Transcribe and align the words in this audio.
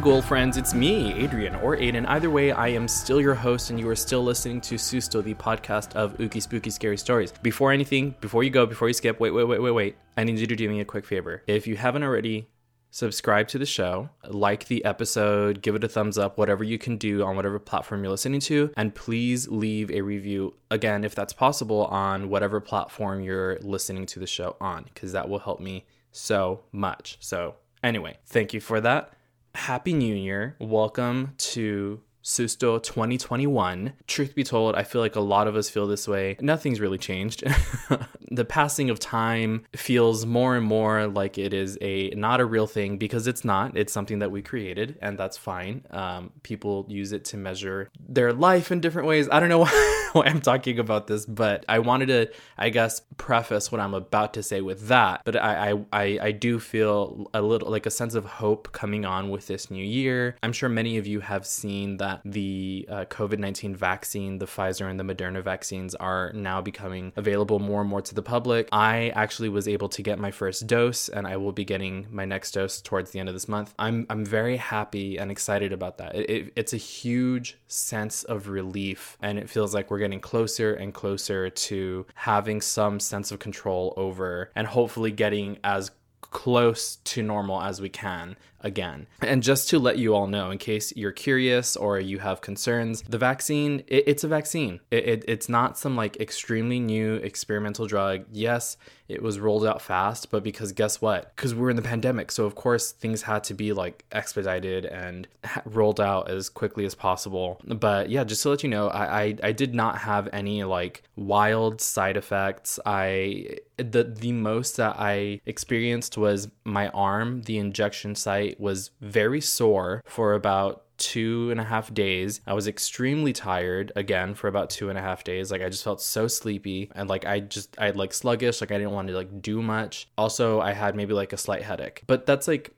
Ghoul 0.00 0.22
friends, 0.22 0.56
it's 0.56 0.74
me, 0.74 1.12
Adrian, 1.14 1.56
or 1.56 1.76
Ayden. 1.76 2.06
Either 2.06 2.30
way, 2.30 2.52
I 2.52 2.68
am 2.68 2.86
still 2.86 3.20
your 3.20 3.34
host, 3.34 3.70
and 3.70 3.80
you 3.80 3.88
are 3.88 3.96
still 3.96 4.22
listening 4.22 4.60
to 4.62 4.76
Susto, 4.76 5.22
the 5.22 5.34
podcast 5.34 5.94
of 5.94 6.16
Ookie 6.18 6.40
Spooky 6.40 6.70
Scary 6.70 6.96
Stories. 6.96 7.32
Before 7.42 7.72
anything, 7.72 8.14
before 8.20 8.44
you 8.44 8.50
go, 8.50 8.64
before 8.64 8.88
you 8.88 8.94
skip, 8.94 9.18
wait, 9.18 9.32
wait, 9.32 9.44
wait, 9.44 9.60
wait, 9.60 9.70
wait. 9.72 9.96
I 10.16 10.24
need 10.24 10.38
you 10.38 10.46
to 10.46 10.56
do 10.56 10.68
me 10.68 10.80
a 10.80 10.84
quick 10.84 11.04
favor. 11.04 11.42
If 11.46 11.66
you 11.66 11.76
haven't 11.76 12.04
already, 12.04 12.48
subscribe 12.90 13.48
to 13.48 13.58
the 13.58 13.66
show, 13.66 14.08
like 14.28 14.66
the 14.66 14.84
episode, 14.84 15.62
give 15.62 15.74
it 15.74 15.82
a 15.82 15.88
thumbs 15.88 16.16
up, 16.16 16.38
whatever 16.38 16.62
you 16.62 16.78
can 16.78 16.96
do 16.96 17.24
on 17.24 17.34
whatever 17.34 17.58
platform 17.58 18.02
you're 18.02 18.10
listening 18.10 18.40
to, 18.40 18.70
and 18.76 18.94
please 18.94 19.48
leave 19.48 19.90
a 19.90 20.00
review 20.02 20.54
again, 20.70 21.02
if 21.02 21.14
that's 21.14 21.32
possible, 21.32 21.86
on 21.86 22.28
whatever 22.28 22.60
platform 22.60 23.20
you're 23.20 23.58
listening 23.62 24.06
to 24.06 24.20
the 24.20 24.26
show 24.26 24.56
on, 24.60 24.84
because 24.84 25.12
that 25.12 25.28
will 25.28 25.40
help 25.40 25.60
me 25.60 25.86
so 26.12 26.60
much. 26.72 27.16
So, 27.20 27.56
anyway, 27.82 28.18
thank 28.26 28.54
you 28.54 28.60
for 28.60 28.80
that. 28.80 29.12
Happy 29.58 29.92
New 29.92 30.14
Year. 30.14 30.54
Welcome 30.60 31.34
to 31.38 32.00
Susto 32.22 32.82
2021. 32.82 33.92
Truth 34.06 34.34
be 34.34 34.44
told, 34.44 34.74
I 34.74 34.82
feel 34.82 35.00
like 35.00 35.16
a 35.16 35.20
lot 35.20 35.48
of 35.48 35.56
us 35.56 35.70
feel 35.70 35.86
this 35.86 36.06
way. 36.06 36.36
Nothing's 36.40 36.80
really 36.80 36.98
changed. 36.98 37.44
the 38.30 38.44
passing 38.44 38.90
of 38.90 38.98
time 38.98 39.64
feels 39.74 40.26
more 40.26 40.56
and 40.56 40.66
more 40.66 41.06
like 41.06 41.38
it 41.38 41.54
is 41.54 41.78
a 41.80 42.10
not 42.10 42.40
a 42.40 42.44
real 42.44 42.66
thing 42.66 42.98
because 42.98 43.26
it's 43.26 43.44
not. 43.44 43.76
It's 43.76 43.92
something 43.92 44.18
that 44.18 44.30
we 44.30 44.42
created, 44.42 44.98
and 45.00 45.18
that's 45.18 45.36
fine. 45.36 45.84
Um, 45.90 46.32
people 46.42 46.86
use 46.88 47.12
it 47.12 47.24
to 47.26 47.36
measure 47.36 47.90
their 48.08 48.32
life 48.32 48.70
in 48.70 48.80
different 48.80 49.08
ways. 49.08 49.28
I 49.30 49.40
don't 49.40 49.48
know 49.48 49.64
why 50.12 50.24
I'm 50.26 50.40
talking 50.40 50.78
about 50.78 51.06
this, 51.06 51.24
but 51.24 51.64
I 51.68 51.78
wanted 51.78 52.06
to, 52.06 52.30
I 52.56 52.70
guess, 52.70 53.00
preface 53.16 53.70
what 53.72 53.80
I'm 53.80 53.94
about 53.94 54.34
to 54.34 54.42
say 54.42 54.60
with 54.60 54.88
that. 54.88 55.22
But 55.24 55.36
I, 55.36 55.70
I, 55.70 55.84
I, 55.92 56.18
I 56.22 56.32
do 56.32 56.58
feel 56.58 57.30
a 57.32 57.42
little 57.42 57.70
like 57.70 57.86
a 57.86 57.90
sense 57.90 58.14
of 58.14 58.24
hope 58.24 58.72
coming 58.72 59.04
on 59.04 59.30
with 59.30 59.46
this 59.46 59.70
new 59.70 59.84
year. 59.84 60.36
I'm 60.42 60.52
sure 60.52 60.68
many 60.68 60.98
of 60.98 61.06
you 61.06 61.20
have 61.20 61.46
seen 61.46 61.96
that 61.98 62.07
the 62.24 62.86
uh, 62.88 63.04
COVID 63.06 63.38
19 63.38 63.74
vaccine, 63.74 64.38
the 64.38 64.46
Pfizer 64.46 64.88
and 64.90 64.98
the 64.98 65.04
Moderna 65.04 65.42
vaccines, 65.42 65.94
are 65.94 66.32
now 66.34 66.60
becoming 66.60 67.12
available 67.16 67.58
more 67.58 67.80
and 67.80 67.90
more 67.90 68.02
to 68.02 68.14
the 68.14 68.22
public. 68.22 68.68
I 68.72 69.10
actually 69.14 69.48
was 69.48 69.68
able 69.68 69.88
to 69.90 70.02
get 70.02 70.18
my 70.18 70.30
first 70.30 70.66
dose, 70.66 71.08
and 71.08 71.26
I 71.26 71.36
will 71.36 71.52
be 71.52 71.64
getting 71.64 72.06
my 72.10 72.24
next 72.24 72.52
dose 72.52 72.80
towards 72.80 73.10
the 73.10 73.20
end 73.20 73.28
of 73.28 73.34
this 73.34 73.48
month. 73.48 73.74
I'm, 73.78 74.06
I'm 74.10 74.24
very 74.24 74.56
happy 74.56 75.18
and 75.18 75.30
excited 75.30 75.72
about 75.72 75.98
that. 75.98 76.14
It, 76.14 76.30
it, 76.30 76.52
it's 76.56 76.72
a 76.72 76.78
huge 76.78 77.58
sense 77.66 78.24
of 78.24 78.48
relief, 78.48 79.16
and 79.20 79.38
it 79.38 79.48
feels 79.48 79.74
like 79.74 79.90
we're 79.90 79.98
getting 79.98 80.20
closer 80.20 80.74
and 80.74 80.92
closer 80.92 81.50
to 81.50 82.06
having 82.14 82.60
some 82.60 83.00
sense 83.00 83.30
of 83.30 83.38
control 83.38 83.94
over 83.96 84.50
and 84.54 84.66
hopefully 84.66 85.10
getting 85.10 85.58
as 85.64 85.90
close 86.20 86.96
to 86.96 87.22
normal 87.22 87.60
as 87.62 87.80
we 87.80 87.88
can 87.88 88.36
again. 88.60 89.06
And 89.20 89.42
just 89.42 89.68
to 89.70 89.78
let 89.78 89.98
you 89.98 90.14
all 90.14 90.26
know, 90.26 90.50
in 90.50 90.58
case 90.58 90.92
you're 90.96 91.12
curious 91.12 91.76
or 91.76 92.00
you 92.00 92.18
have 92.18 92.40
concerns, 92.40 93.02
the 93.02 93.18
vaccine, 93.18 93.84
it, 93.86 94.04
it's 94.06 94.24
a 94.24 94.28
vaccine. 94.28 94.80
It, 94.90 95.08
it, 95.08 95.24
it's 95.28 95.48
not 95.48 95.78
some 95.78 95.96
like 95.96 96.16
extremely 96.18 96.80
new 96.80 97.14
experimental 97.16 97.86
drug. 97.86 98.24
Yes, 98.32 98.76
it 99.08 99.22
was 99.22 99.40
rolled 99.40 99.64
out 99.64 99.80
fast, 99.80 100.30
but 100.30 100.42
because 100.42 100.72
guess 100.72 101.00
what? 101.00 101.34
Because 101.34 101.54
we're 101.54 101.70
in 101.70 101.76
the 101.76 101.82
pandemic. 101.82 102.30
So, 102.30 102.44
of 102.44 102.54
course, 102.54 102.92
things 102.92 103.22
had 103.22 103.44
to 103.44 103.54
be 103.54 103.72
like 103.72 104.04
expedited 104.12 104.84
and 104.84 105.26
rolled 105.64 106.00
out 106.00 106.30
as 106.30 106.48
quickly 106.48 106.84
as 106.84 106.94
possible. 106.94 107.60
But 107.64 108.10
yeah, 108.10 108.24
just 108.24 108.42
to 108.42 108.50
let 108.50 108.62
you 108.62 108.68
know, 108.68 108.88
I, 108.88 109.22
I, 109.22 109.36
I 109.44 109.52
did 109.52 109.74
not 109.74 109.98
have 109.98 110.28
any 110.32 110.64
like 110.64 111.02
wild 111.16 111.80
side 111.80 112.16
effects. 112.16 112.78
I, 112.84 113.58
the, 113.76 114.04
the 114.04 114.32
most 114.32 114.76
that 114.76 114.96
I 114.98 115.40
experienced 115.46 116.18
was 116.18 116.48
my 116.64 116.88
arm, 116.88 117.42
the 117.42 117.58
injection 117.58 118.14
site 118.14 118.47
was 118.58 118.90
very 119.00 119.40
sore 119.40 120.02
for 120.06 120.34
about 120.34 120.84
two 120.98 121.50
and 121.50 121.60
a 121.60 121.64
half 121.64 121.94
days. 121.94 122.40
I 122.46 122.52
was 122.52 122.66
extremely 122.66 123.32
tired 123.32 123.92
again 123.96 124.34
for 124.34 124.48
about 124.48 124.68
two 124.68 124.90
and 124.90 124.98
a 124.98 125.02
half 125.02 125.24
days. 125.24 125.50
Like 125.50 125.62
I 125.62 125.68
just 125.68 125.84
felt 125.84 126.00
so 126.02 126.26
sleepy 126.26 126.90
and 126.94 127.08
like 127.08 127.24
I 127.24 127.40
just 127.40 127.78
I 127.78 127.90
like 127.90 128.12
sluggish, 128.12 128.60
like 128.60 128.72
I 128.72 128.78
didn't 128.78 128.92
want 128.92 129.08
to 129.08 129.14
like 129.14 129.40
do 129.40 129.62
much. 129.62 130.08
Also, 130.18 130.60
I 130.60 130.72
had 130.72 130.96
maybe 130.96 131.14
like 131.14 131.32
a 131.32 131.36
slight 131.36 131.62
headache. 131.62 132.02
But 132.06 132.26
that's 132.26 132.48
like 132.48 132.74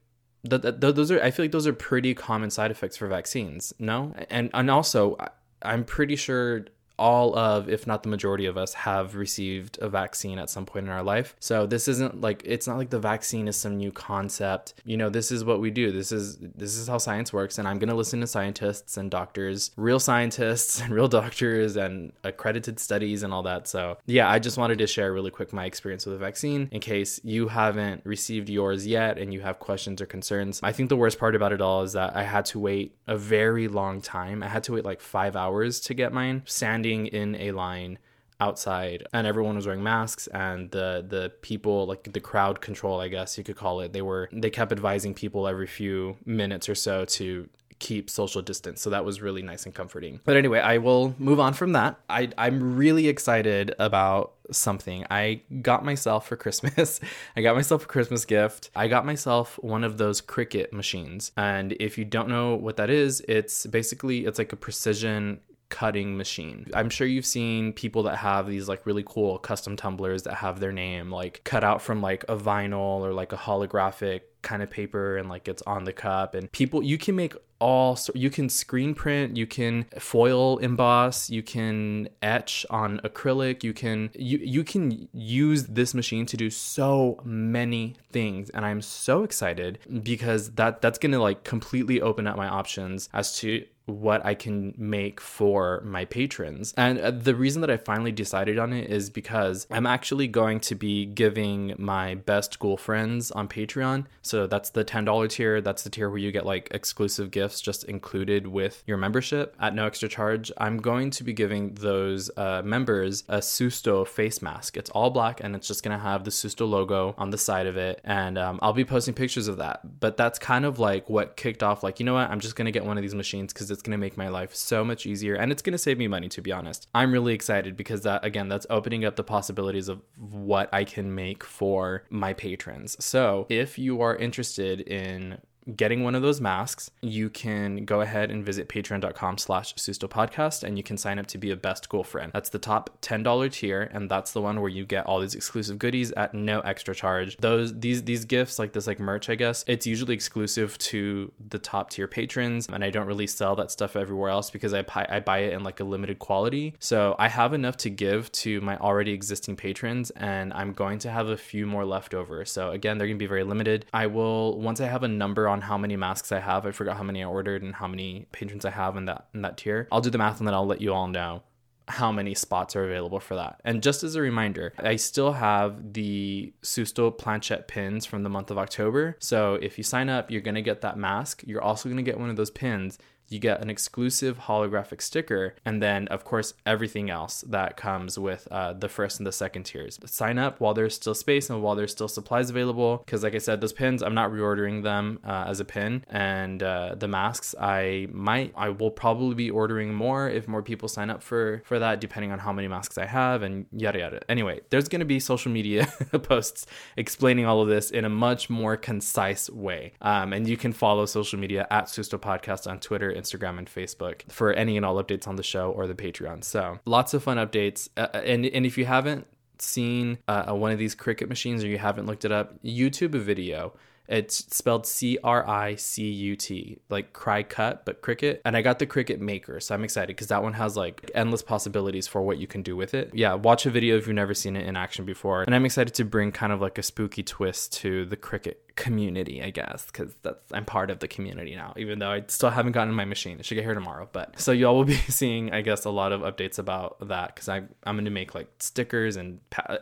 th- 0.49 0.63
th- 0.63 0.77
those 0.79 1.11
are 1.11 1.21
I 1.23 1.31
feel 1.31 1.45
like 1.45 1.53
those 1.53 1.67
are 1.67 1.73
pretty 1.73 2.15
common 2.15 2.51
side 2.51 2.71
effects 2.71 2.97
for 2.97 3.09
vaccines. 3.09 3.73
No? 3.79 4.15
And 4.29 4.51
and 4.53 4.71
also 4.71 5.17
I'm 5.63 5.85
pretty 5.85 6.17
sure 6.17 6.67
all 7.01 7.35
of, 7.35 7.69
if 7.69 7.87
not 7.87 8.03
the 8.03 8.11
majority 8.11 8.45
of 8.45 8.59
us, 8.59 8.75
have 8.75 9.17
received 9.17 9.79
a 9.81 9.89
vaccine 9.89 10.39
at 10.39 10.51
some 10.51 10.67
point 10.67 10.85
in 10.85 10.93
our 10.93 11.03
life. 11.03 11.35
So 11.41 11.67
this 11.67 11.89
isn't 11.89 12.21
like 12.21 12.43
it's 12.45 12.67
not 12.67 12.77
like 12.77 12.91
the 12.91 13.01
vaccine 13.01 13.49
is 13.49 13.57
some 13.57 13.79
new 13.79 13.91
concept. 13.91 14.75
You 14.85 14.99
know, 14.99 15.09
this 15.09 15.33
is 15.33 15.43
what 15.43 15.61
we 15.61 15.71
do. 15.71 15.91
This 15.91 16.13
is 16.13 16.37
this 16.39 16.77
is 16.77 16.87
how 16.87 16.99
science 16.99 17.33
works, 17.33 17.59
and 17.59 17.67
I'm 17.67 17.79
gonna 17.79 17.95
listen 17.95 18.21
to 18.21 18.27
scientists 18.27 18.99
and 18.99 19.11
doctors, 19.11 19.71
real 19.77 19.99
scientists 19.99 20.81
and 20.81 20.93
real 20.93 21.09
doctors, 21.21 21.77
and 21.77 22.13
accredited 22.23 22.79
studies 22.79 23.23
and 23.23 23.33
all 23.33 23.43
that. 23.45 23.67
So 23.67 23.97
yeah, 24.05 24.29
I 24.29 24.39
just 24.39 24.59
wanted 24.59 24.79
to 24.79 24.87
share 24.87 25.11
really 25.13 25.31
quick 25.31 25.55
my 25.55 25.65
experience 25.65 26.05
with 26.05 26.15
the 26.15 26.25
vaccine 26.25 26.69
in 26.71 26.81
case 26.81 27.19
you 27.25 27.49
haven't 27.49 28.03
received 28.05 28.51
yours 28.51 28.87
yet 28.87 29.17
and 29.17 29.33
you 29.33 29.41
have 29.41 29.59
questions 29.59 30.03
or 30.03 30.07
concerns. 30.07 30.61
I 30.63 30.73
think 30.73 30.91
the 30.91 30.97
worst 30.97 31.19
part 31.19 31.35
about 31.35 31.53
it 31.53 31.63
all 31.63 31.83
is 31.83 31.95
that 31.95 32.15
I 32.15 32.25
had 32.25 32.45
to 32.47 32.59
wait 32.59 32.95
a 33.07 33.17
very 33.17 33.69
long 33.69 34.03
time. 34.03 34.43
I 34.43 34.49
had 34.49 34.65
to 34.65 34.75
wait 34.75 34.85
like 34.85 35.01
five 35.01 35.35
hours 35.35 35.81
to 35.81 35.95
get 35.95 36.13
mine. 36.13 36.43
Sandy 36.45 36.90
in 37.07 37.35
a 37.37 37.53
line 37.53 37.99
outside 38.41 39.07
and 39.13 39.27
everyone 39.27 39.55
was 39.55 39.67
wearing 39.67 39.83
masks 39.83 40.27
and 40.29 40.71
the 40.71 41.05
the 41.07 41.31
people 41.43 41.87
like 41.87 42.11
the 42.13 42.21
crowd 42.21 42.61
control 42.61 43.01
I 43.01 43.09
guess 43.09 43.37
you 43.37 43.45
could 43.45 43.57
call 43.57 43.81
it 43.81 43.93
they 43.93 44.03
were 44.03 44.29
they 44.33 44.51
kept 44.51 44.73
advising 44.73 45.15
people 45.15 45.47
every 45.47 45.67
few 45.67 46.17
minutes 46.25 46.69
or 46.69 46.75
so 46.75 47.05
to 47.05 47.49
keep 47.81 48.11
social 48.11 48.43
distance. 48.43 48.83
So 48.83 48.91
that 48.91 49.07
was 49.07 49.23
really 49.23 49.41
nice 49.41 49.65
and 49.65 49.75
comforting. 49.75 50.21
But 50.25 50.37
anyway 50.37 50.61
I 50.61 50.79
will 50.79 51.15
move 51.19 51.41
on 51.41 51.55
from 51.55 51.73
that. 51.73 51.99
I 52.09 52.31
I'm 52.39 52.77
really 52.77 53.09
excited 53.09 53.75
about 53.79 54.35
something. 54.51 55.07
I 55.11 55.43
got 55.63 55.85
myself 55.85 56.29
for 56.29 56.37
Christmas. 56.37 57.01
I 57.37 57.43
got 57.43 57.57
myself 57.57 57.85
a 57.85 57.87
Christmas 57.87 58.25
gift. 58.25 58.71
I 58.77 58.87
got 58.89 59.05
myself 59.07 59.59
one 59.63 59.83
of 59.83 59.99
those 59.99 60.21
Cricut 60.21 60.73
machines. 60.73 61.33
And 61.37 61.73
if 61.81 61.99
you 61.99 62.05
don't 62.05 62.29
know 62.29 62.55
what 62.55 62.77
that 62.77 62.91
is 62.91 63.21
it's 63.29 63.67
basically 63.67 64.25
it's 64.27 64.39
like 64.39 64.53
a 64.53 64.57
precision 64.57 65.41
cutting 65.71 66.17
machine. 66.17 66.67
I'm 66.75 66.91
sure 66.91 67.07
you've 67.07 67.25
seen 67.25 67.73
people 67.73 68.03
that 68.03 68.17
have 68.17 68.47
these 68.47 68.69
like 68.69 68.85
really 68.85 69.05
cool 69.07 69.39
custom 69.39 69.77
tumblers 69.77 70.25
that 70.25 70.35
have 70.35 70.61
their 70.61 70.73
name 70.73 71.11
like 71.11 71.41
cut 71.45 71.65
out 71.65 71.81
from 71.81 72.03
like 72.03 72.25
a 72.29 72.37
vinyl 72.37 73.01
or 73.01 73.13
like 73.15 73.33
a 73.33 73.37
holographic 73.37 74.23
kind 74.43 74.63
of 74.63 74.71
paper 74.71 75.17
and 75.17 75.29
like 75.29 75.49
it's 75.49 75.63
on 75.63 75.85
the 75.85 75.93
cup 75.93 76.35
and 76.35 76.51
people 76.53 76.83
you 76.83 76.99
can 76.99 77.15
make 77.15 77.35
all 77.61 77.99
you 78.15 78.31
can 78.31 78.49
screen 78.49 78.95
print 78.95 79.37
you 79.37 79.47
can 79.47 79.85
foil 79.99 80.59
emboss 80.59 81.31
you 81.31 81.43
can 81.43 82.09
etch 82.23 82.65
on 82.71 82.99
acrylic 83.01 83.63
you 83.63 83.73
can 83.73 84.11
you 84.15 84.39
you 84.39 84.65
can 84.65 85.09
use 85.13 85.65
this 85.67 85.95
machine 85.95 86.27
to 86.27 86.37
do 86.37 86.51
so 86.51 87.21
many 87.23 87.95
things 88.11 88.51
and 88.51 88.65
i'm 88.65 88.81
so 88.81 89.23
excited 89.23 89.79
because 90.03 90.53
that 90.53 90.81
that's 90.81 90.99
going 90.99 91.13
to 91.13 91.21
like 91.21 91.45
completely 91.45 92.01
open 92.01 92.27
up 92.27 92.37
my 92.37 92.49
options 92.49 93.09
as 93.13 93.37
to 93.37 93.65
what 93.91 94.25
I 94.25 94.35
can 94.35 94.75
make 94.77 95.21
for 95.21 95.83
my 95.85 96.05
patrons. 96.05 96.73
And 96.77 96.99
uh, 96.99 97.11
the 97.11 97.35
reason 97.35 97.61
that 97.61 97.71
I 97.71 97.77
finally 97.77 98.13
decided 98.13 98.59
on 98.59 98.73
it 98.73 98.91
is 98.91 99.11
because 99.11 99.67
I'm 99.71 99.87
actually 99.87 100.29
going 100.29 100.61
to 100.61 100.75
be 100.75 101.07
giving 101.07 101.75
my 101.79 102.15
best 102.15 102.59
ghoul 102.59 102.77
friends 102.77 103.31
on 103.31 103.49
Patreon. 103.49 104.07
So 104.23 104.47
that's 104.47 104.71
the 104.71 104.85
$10 104.85 105.29
tier. 105.31 105.61
That's 105.61 105.83
the 105.83 105.91
tier 105.91 106.09
where 106.09 106.19
you 106.19 106.33
get 106.33 106.47
like 106.47 106.69
exclusive 106.71 107.31
gifts 107.31 107.50
just 107.59 107.85
included 107.85 108.47
with 108.47 108.85
your 108.87 108.97
membership 108.97 109.57
at 109.59 109.75
no 109.75 109.87
extra 109.87 110.09
charge. 110.09 110.53
I'm 110.59 110.79
going 110.79 111.11
to 111.11 111.25
be 111.25 111.33
giving 111.33 111.75
those 111.75 112.31
uh, 112.37 112.63
members 112.63 113.25
a 113.29 113.39
Susto 113.39 114.07
face 114.07 114.41
mask. 114.41 114.77
It's 114.77 114.91
all 114.91 115.11
black 115.11 115.41
and 115.43 115.57
it's 115.57 115.67
just 115.67 115.83
going 115.83 115.97
to 115.97 116.03
have 116.03 116.25
the 116.25 116.31
Susto 116.31 116.69
logo 116.69 117.15
on 117.19 117.31
the 117.31 117.39
side 117.39 117.67
of 117.67 117.77
it. 117.77 118.01
And 118.05 118.39
um, 118.39 118.61
I'll 118.63 118.73
be 118.73 118.85
posting 118.85 119.15
pictures 119.15 119.49
of 119.49 119.57
that. 119.57 119.99
But 119.99 120.17
that's 120.17 120.39
kind 120.39 120.65
of 120.65 120.79
like 120.79 121.11
what 121.11 121.37
kicked 121.37 121.65
off, 121.65 121.83
like, 121.83 121.99
you 121.99 122.07
know 122.07 122.15
what? 122.15 122.31
I'm 122.31 122.39
just 122.39 122.55
going 122.55 122.67
to 122.67 122.73
get 122.73 122.85
one 122.85 122.97
of 122.97 123.03
these 123.03 123.17
machines 123.17 123.53
because 123.53 123.69
it's 123.69 123.81
it's 123.81 123.87
going 123.87 123.99
to 123.99 123.99
make 123.99 124.19
my 124.19 124.29
life 124.29 124.55
so 124.55 124.85
much 124.85 125.07
easier 125.07 125.37
and 125.37 125.51
it's 125.51 125.63
going 125.63 125.73
to 125.73 125.79
save 125.79 125.97
me 125.97 126.07
money 126.07 126.29
to 126.29 126.43
be 126.43 126.53
honest. 126.53 126.87
I'm 126.95 127.13
really 127.13 127.33
excited 127.33 127.79
because 127.79 128.03
that 128.03 128.23
again 128.23 128.49
that's 128.49 128.67
opening 128.69 129.07
up 129.07 129.17
the 129.17 129.25
possibilities 129.25 129.89
of 129.89 130.03
what 130.19 130.69
I 130.71 130.85
can 130.85 131.15
make 131.15 131.43
for 131.43 132.05
my 132.11 132.35
patrons. 132.35 133.03
So, 133.03 133.47
if 133.49 133.79
you 133.79 134.03
are 134.03 134.15
interested 134.15 134.83
in 134.83 135.39
getting 135.77 136.03
one 136.05 136.15
of 136.15 136.23
those 136.23 136.41
masks, 136.41 136.91
you 137.01 137.31
can 137.31 137.85
go 137.85 138.01
ahead 138.01 138.31
and 138.31 138.45
visit 138.45 138.69
patreon.com 138.69 139.39
slash 139.39 139.75
podcast 139.75 140.63
and 140.63 140.77
you 140.77 140.83
can 140.83 140.97
sign 140.97 141.19
up 141.19 141.27
to 141.27 141.39
be 141.39 141.51
a 141.51 141.57
best 141.57 141.89
ghoul 141.89 142.05
friend. 142.05 142.31
That's 142.33 142.51
the 142.51 142.59
top 142.59 143.01
$10 143.03 143.53
tier, 143.53 143.91
and 143.93 144.11
that's 144.11 144.33
the 144.33 144.41
one 144.41 144.61
where 144.61 144.71
you 144.71 144.85
get 144.85 145.07
all 145.07 145.21
these 145.21 145.35
exclusive 145.35 145.79
goodies 145.79 146.13
at 146.13 146.35
no 146.35 146.61
extra 146.61 146.95
charge. 146.95 147.37
Those 147.39 147.79
these 147.79 148.03
these 148.05 148.25
gifts, 148.25 148.59
like 148.59 148.73
this 148.73 148.87
like 148.87 149.01
merch, 149.01 149.29
I 149.29 149.35
guess, 149.35 149.65
it's 149.67 149.87
usually 149.87 150.15
exclusive 150.15 150.77
to 150.79 151.33
the 151.49 151.59
top 151.59 151.91
tier 151.91 152.07
patrons, 152.07 152.69
and 152.69 152.85
I 152.85 152.91
don't 152.91 153.07
really 153.07 153.27
sell 153.27 153.57
that 153.57 153.71
stuff 153.71 153.97
everywhere 153.97 154.31
else 154.31 154.51
because 154.51 154.75
I 154.75 154.83
buy 154.83 155.07
I 155.09 155.21
buy 155.21 155.39
it 155.39 155.53
in 155.53 155.63
like 155.63 155.81
a 155.81 155.85
limited 155.85 156.19
quality. 156.19 156.75
So 156.79 157.17
I 157.19 157.29
have 157.29 157.53
enough 157.53 157.77
to 157.79 157.91
give 157.91 158.31
to 158.33 158.61
my 158.61 158.77
already 158.79 159.13
existing 159.13 159.57
patrons, 159.57 160.11
and 160.11 160.53
I'm 160.53 160.73
going 160.73 160.99
to 161.01 161.11
have 161.11 161.29
a 161.29 161.37
few 161.37 161.67
more 161.67 161.85
left 161.85 162.15
over. 162.15 162.45
So 162.45 162.71
again, 162.71 162.99
they're 162.99 163.07
gonna 163.07 163.19
be 163.19 163.27
very 163.27 163.45
limited. 163.45 163.87
I 163.93 164.07
will 164.07 164.59
once 164.61 164.81
I 164.81 164.87
have 164.87 165.03
a 165.03 165.09
number 165.09 165.49
on 165.51 165.61
how 165.61 165.77
many 165.77 165.97
masks 165.97 166.33
I 166.33 166.41
have. 166.41 166.67
I 166.67 166.71
forgot 166.71 166.97
how 166.97 167.03
many 167.03 167.23
I 167.23 167.27
ordered 167.27 167.63
and 167.63 167.75
how 167.75 167.87
many 167.87 168.27
patrons 168.33 168.65
I 168.65 168.71
have 168.71 168.97
in 168.97 169.05
that 169.07 169.27
in 169.35 169.43
that 169.43 169.57
tier. 169.57 169.89
I'll 169.93 170.01
do 170.01 170.11
the 170.11 170.19
math 170.19 170.39
and 170.39 170.47
then 170.47 170.55
I'll 170.55 170.67
let 170.67 170.81
you 170.81 170.93
all 170.95 171.09
know 171.09 171.43
how 171.91 172.13
many 172.13 172.35
spots 172.35 172.77
are 172.77 172.85
available 172.85 173.21
for 173.21 173.35
that. 173.35 173.61
And 173.65 173.83
just 173.83 174.05
as 174.05 174.15
a 174.15 174.21
reminder, 174.21 174.73
I 174.79 174.97
still 174.97 175.33
have 175.33 175.93
the 175.93 176.53
Susto 176.63 177.17
planchette 177.17 177.69
pins 177.69 178.07
from 178.07 178.23
the 178.23 178.31
month 178.31 178.51
of 178.51 178.59
October. 178.59 179.17
So 179.19 179.55
if 179.55 179.77
you 179.77 179.85
sign 179.85 180.09
up, 180.09 180.31
you're 180.31 180.41
going 180.41 180.55
to 180.55 180.63
get 180.63 180.83
that 180.83 180.97
mask. 180.97 181.43
You're 181.45 181.63
also 181.63 181.89
going 181.89 181.97
to 181.97 182.09
get 182.09 182.19
one 182.19 182.31
of 182.31 182.37
those 182.37 182.51
pins 182.51 182.99
you 183.31 183.39
get 183.39 183.63
an 183.63 183.71
exclusive 183.71 184.41
holographic 184.41 185.01
sticker, 185.01 185.55
and 185.65 185.81
then, 185.81 186.09
of 186.09 186.25
course, 186.25 186.53
everything 186.67 187.11
else 187.11 187.43
that 187.49 187.77
comes 187.77 188.19
with 188.19 188.49
uh, 188.51 188.73
the 188.73 188.89
first 188.89 189.19
and 189.19 189.27
the 189.27 189.33
second 189.33 189.63
tiers. 189.63 190.01
Sign 190.05 190.37
up 190.37 190.61
while 190.61 190.75
there's 190.75 190.97
still 190.97 191.15
space 191.15 191.49
and 191.49 191.63
while 191.63 191.77
there's 191.77 191.93
still 191.93 192.09
supplies 192.09 192.51
available. 192.51 192.99
Because, 192.99 193.23
like 193.23 193.37
I 193.37 193.39
said, 193.39 193.61
those 193.61 193.73
pins, 193.73 194.03
I'm 194.03 194.15
not 194.15 194.33
reordering 194.33 194.83
them 194.83 195.21
uh, 195.25 195.45
as 195.47 195.61
a 195.61 195.65
pin, 195.65 196.05
and 196.09 196.61
uh, 196.63 196.97
the 196.99 197.07
masks, 197.07 197.55
I 197.59 198.09
might, 198.13 198.53
I 198.57 198.71
will 198.71 198.91
probably 198.91 199.37
be 199.37 199.51
ordering 199.51 199.95
more 199.95 200.29
if 200.29 200.49
more 200.49 200.63
people 200.63 200.89
sign 200.89 201.09
up 201.09 201.23
for 201.23 201.63
for 201.65 201.79
that, 201.79 202.01
depending 202.01 202.33
on 202.33 202.41
how 202.41 202.53
many 202.53 202.67
masks 202.67 202.99
I 202.99 203.07
have, 203.07 203.43
and 203.43 203.67
yada 203.73 204.01
yada. 204.01 204.21
Anyway, 204.29 204.61
there's 204.71 204.89
gonna 204.89 205.05
be 205.05 205.21
social 205.21 205.53
media 205.53 205.87
posts 206.23 206.67
explaining 206.97 207.47
all 207.47 207.63
of 207.63 207.69
this 207.69 207.93
in 207.93 208.05
a 208.05 208.09
much 208.09 208.51
more 208.51 208.77
concise 208.77 209.49
way, 209.49 209.93
um, 210.03 210.33
and 210.33 210.49
you 210.49 210.57
can 210.57 210.73
follow 210.73 211.07
social 211.07 211.39
media 211.39 211.69
at 211.71 211.85
Susto 211.85 212.19
Podcast 212.19 212.69
on 212.69 212.81
Twitter 212.81 213.20
Instagram 213.21 213.59
and 213.59 213.69
Facebook 213.69 214.31
for 214.31 214.53
any 214.53 214.77
and 214.77 214.87
all 214.87 215.03
updates 215.03 215.29
on 215.29 215.37
the 215.37 215.43
show 215.43 215.71
or 215.71 215.87
the 215.87 215.95
Patreon. 215.95 216.45
So 216.45 216.79
lots 216.85 217.15
of 217.15 217.23
fun 217.23 217.37
updates. 217.37 217.89
Uh, 217.97 218.09
uh 218.15 218.19
and, 218.19 218.47
and 218.47 218.65
if 218.67 218.79
you 218.79 218.85
haven't 218.85 219.27
seen 219.59 220.19
uh, 220.29 220.53
one 220.53 220.73
of 220.73 220.79
these 220.79 220.95
Cricut 220.95 221.29
machines 221.29 221.63
or 221.63 221.69
you 221.69 221.79
haven't 221.79 222.07
looked 222.07 222.25
it 222.25 222.33
up, 222.33 222.63
YouTube 222.63 223.15
a 223.15 223.19
video 223.19 223.75
it's 224.11 224.39
spelled 224.55 224.87
C 224.87 225.19
R 225.23 225.49
I 225.49 225.77
C 225.77 226.11
U 226.11 226.35
T, 226.35 226.79
like 226.91 227.13
cry 227.13 227.45
cut, 227.45 227.85
but 227.85 228.03
cricket. 228.03 228.43
And 228.45 228.57
I 228.57 228.63
got 228.63 228.81
the 228.81 228.87
Cricut 228.87 229.21
Maker, 229.21 229.61
so 229.61 229.73
I'm 229.73 229.85
excited 229.85 230.09
because 230.09 230.27
that 230.29 230.43
one 230.43 230.55
has 230.55 230.77
like 230.77 231.09
endless 231.15 231.43
possibilities 231.43 232.09
for 232.09 232.21
what 232.21 232.39
you 232.39 232.49
can 232.49 232.63
do 232.63 232.77
with 232.77 232.93
it. 232.93 233.13
Yeah, 233.15 233.35
watch 233.35 233.67
a 233.67 233.71
video 233.71 233.97
if 233.97 234.09
you've 234.09 234.17
never 234.17 234.35
seen 234.35 234.57
it 234.57 234.67
in 234.67 234.77
action 234.77 235.05
before. 235.05 235.45
And 235.45 235.55
I'm 235.55 235.65
excited 235.65 235.95
to 235.95 236.05
bring 236.05 236.33
kind 236.33 236.53
of 236.53 236.61
like 236.61 236.77
a 236.77 236.83
spooky 236.83 237.23
twist 237.23 237.73
to 237.75 238.05
the 238.05 238.17
Cricut 238.17 238.57
community, 238.77 239.43
I 239.43 239.51
guess, 239.51 239.87
because 239.87 240.15
that's 240.23 240.53
I'm 240.53 240.65
part 240.65 240.91
of 240.91 241.01
the 241.01 241.09
community 241.09 241.55
now, 241.55 241.75
even 241.77 241.99
though 241.99 242.11
I 242.11 242.25
still 242.27 242.51
haven't 242.51 242.73
gotten 242.73 242.95
my 242.95 243.05
machine. 243.05 243.39
It 243.39 243.47
should 243.47 243.55
get 243.55 243.65
here 243.65 243.75
tomorrow. 243.75 244.09
But 244.11 244.39
so 244.41 244.53
y'all 244.53 244.77
will 244.77 244.85
be 244.85 244.95
seeing, 245.09 245.53
I 245.53 245.61
guess, 245.61 245.85
a 245.85 245.91
lot 245.91 246.13
of 246.13 246.21
updates 246.23 246.59
about 246.59 247.09
that 247.09 247.35
because 247.35 247.49
I'm 247.49 247.69
I'm 247.85 247.97
going 247.97 248.05
to 248.05 248.11
make 248.11 248.35
like 248.35 248.49
stickers 248.59 249.17
and 249.17 249.41
pa- 249.51 249.79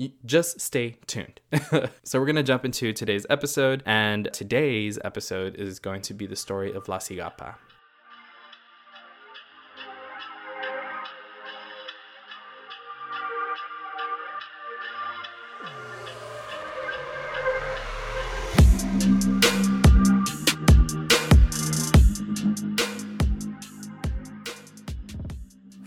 eh, 0.00 0.08
just 0.24 0.60
stay 0.60 0.96
tuned. 1.06 1.40
so 2.02 2.20
we're 2.20 2.26
gonna 2.26 2.42
jump 2.42 2.64
into 2.64 2.92
today's 2.92 3.26
episode, 3.30 3.82
and 3.86 4.28
today's 4.32 4.98
episode 5.04 5.56
is 5.56 5.78
going 5.78 6.02
to 6.02 6.14
be 6.14 6.26
the 6.26 6.36
story 6.36 6.72
of 6.72 6.88
La 6.88 6.98
Ciguapa. 6.98 7.54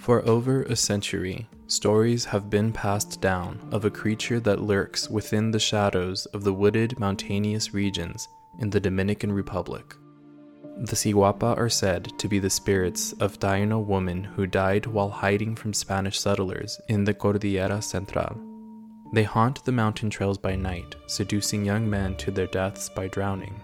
For 0.06 0.24
over 0.30 0.62
a 0.62 0.76
century, 0.76 1.50
stories 1.66 2.26
have 2.26 2.48
been 2.48 2.72
passed 2.72 3.22
down 3.22 3.60
of 3.72 3.86
a 3.86 3.90
creature 3.90 4.40
that 4.42 4.62
lurks 4.62 5.10
within 5.10 5.50
the 5.50 5.60
shadows 5.60 6.28
of 6.28 6.44
the 6.44 6.54
wooded 6.54 7.00
mountainous 7.00 7.74
regions 7.74 8.28
in 8.60 8.70
the 8.70 8.80
Dominican 8.80 9.34
Republic. 9.34 9.96
The 10.78 10.96
Ciguapa 10.96 11.58
are 11.58 11.70
said 11.70 12.12
to 12.20 12.28
be 12.28 12.38
the 12.38 12.52
spirits 12.52 13.14
of 13.14 13.40
Taino 13.40 13.84
women 13.84 14.24
who 14.24 14.46
died 14.46 14.86
while 14.86 15.10
hiding 15.10 15.56
from 15.56 15.74
Spanish 15.74 16.20
settlers 16.20 16.80
in 16.88 17.04
the 17.04 17.16
Cordillera 17.16 17.82
Central. 17.82 18.40
They 19.12 19.24
haunt 19.24 19.66
the 19.66 19.72
mountain 19.72 20.12
trails 20.12 20.38
by 20.38 20.56
night, 20.56 20.96
seducing 21.08 21.66
young 21.66 21.90
men 21.90 22.16
to 22.18 22.30
their 22.30 22.46
deaths 22.46 22.90
by 22.90 23.08
drowning. 23.08 23.60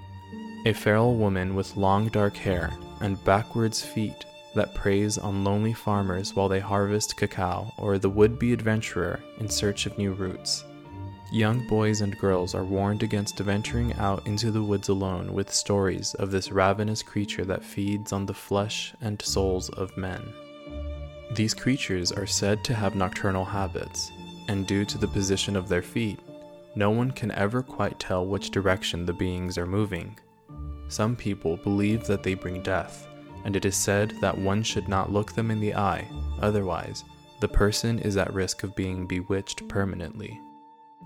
A 0.66 0.74
feral 0.74 1.18
woman 1.18 1.54
with 1.54 1.78
long 1.78 2.08
dark 2.08 2.36
hair 2.36 2.74
and 3.00 3.24
backwards 3.26 3.84
feet 3.84 4.26
that 4.56 4.74
preys 4.74 5.18
on 5.18 5.44
lonely 5.44 5.74
farmers 5.74 6.36
while 6.36 6.50
they 6.50 6.60
harvest 6.60 7.18
cacao, 7.18 7.72
or 7.78 7.98
the 7.98 8.10
would 8.10 8.38
be 8.38 8.54
adventurer 8.54 9.20
in 9.40 9.48
search 9.48 9.86
of 9.86 9.98
new 9.98 10.14
routes. 10.14 10.64
Young 11.32 11.66
boys 11.66 12.02
and 12.02 12.18
girls 12.18 12.54
are 12.54 12.66
warned 12.66 13.04
against 13.04 13.40
venturing 13.40 13.94
out 13.94 14.28
into 14.28 14.52
the 14.52 14.62
woods 14.62 14.90
alone 14.90 15.34
with 15.34 15.54
stories 15.54 16.14
of 16.16 16.30
this 16.30 16.52
ravenous 16.52 17.02
creature 17.02 17.46
that 17.46 17.64
feeds 17.64 18.12
on 18.12 18.26
the 18.26 18.34
flesh 18.34 18.94
and 19.00 19.22
souls 19.22 19.70
of 19.70 19.96
men. 19.96 20.22
These 21.34 21.54
creatures 21.54 22.12
are 22.12 22.28
said 22.28 22.66
to 22.66 22.74
have 22.74 22.96
nocturnal 22.96 23.46
habits, 23.46 24.12
and 24.50 24.68
due 24.68 24.84
to 24.84 24.98
the 24.98 25.08
position 25.08 25.56
of 25.56 25.70
their 25.70 25.82
feet, 25.82 26.20
no 26.76 26.90
one 26.90 27.12
can 27.12 27.32
ever 27.32 27.62
quite 27.64 27.98
tell 27.98 28.26
which 28.26 28.52
direction 28.52 29.06
the 29.06 29.14
beings 29.14 29.58
are 29.58 29.66
moving. 29.66 30.18
Some 30.90 31.16
people 31.16 31.56
believe 31.56 32.06
that 32.08 32.24
they 32.24 32.34
bring 32.34 32.62
death, 32.62 33.08
and 33.46 33.56
it 33.56 33.66
is 33.66 33.76
said 33.76 34.12
that 34.22 34.38
one 34.38 34.64
should 34.64 34.88
not 34.88 35.12
look 35.12 35.34
them 35.34 35.52
in 35.52 35.60
the 35.60 35.76
eye, 35.76 36.08
otherwise, 36.42 37.04
the 37.40 37.48
person 37.48 38.00
is 38.00 38.18
at 38.18 38.34
risk 38.34 38.64
of 38.64 38.76
being 38.76 39.08
bewitched 39.08 39.68
permanently. 39.68 40.40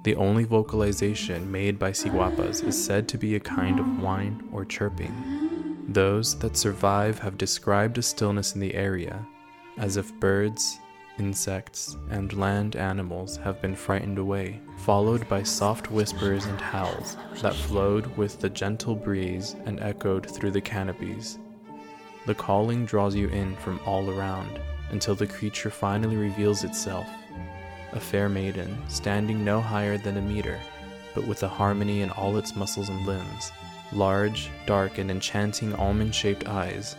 The 0.04 0.16
only 0.16 0.44
vocalization 0.44 1.52
made 1.52 1.80
by 1.80 1.92
ciguapas 1.92 2.64
is 2.64 2.84
said 2.86 3.08
to 3.08 3.18
be 3.18 3.36
a 3.36 3.40
kind 3.40 3.80
of 3.80 4.00
whine 4.00 4.48
or 4.52 4.66
chirping. 4.66 5.86
Those 5.88 6.38
that 6.40 6.58
survive 6.58 7.20
have 7.20 7.38
described 7.38 7.98
a 7.98 8.02
stillness 8.02 8.54
in 8.54 8.60
the 8.60 8.76
area, 8.76 9.26
as 9.78 9.98
if 9.98 10.14
birds, 10.20 10.80
insects, 11.18 11.96
and 12.10 12.34
land 12.34 12.76
animals 12.76 13.38
have 13.38 13.62
been 13.62 13.76
frightened 13.76 14.18
away, 14.18 14.60
followed 14.78 15.28
by 15.30 15.42
soft 15.42 15.90
whispers 15.90 16.46
and 16.46 16.60
howls 16.60 17.18
that 17.42 17.56
flowed 17.56 18.06
with 18.18 18.40
the 18.40 18.50
gentle 18.50 18.96
breeze 18.96 19.56
and 19.66 19.80
echoed 19.80 20.30
through 20.30 20.52
the 20.52 20.62
canopies. 20.62 21.40
The 22.26 22.36
calling 22.36 22.86
draws 22.86 23.16
you 23.16 23.28
in 23.30 23.56
from 23.58 23.80
all 23.86 24.10
around 24.10 24.60
until 24.90 25.16
the 25.16 25.28
creature 25.28 25.70
finally 25.70 26.16
reveals 26.16 26.64
itself. 26.64 27.08
A 27.94 28.00
fair 28.00 28.30
maiden, 28.30 28.78
standing 28.88 29.46
no 29.46 29.62
higher 29.62 29.98
than 29.98 30.18
a 30.18 30.22
meter, 30.22 30.60
but 31.14 31.28
with 31.28 31.44
a 31.44 31.48
harmony 31.48 32.02
in 32.02 32.10
all 32.12 32.38
its 32.38 32.56
muscles 32.56 32.90
and 32.90 33.06
limbs, 33.06 33.52
large, 33.94 34.50
dark, 34.66 34.98
and 34.98 35.12
enchanting 35.12 35.74
almond 35.76 36.14
shaped 36.14 36.48
eyes, 36.48 36.96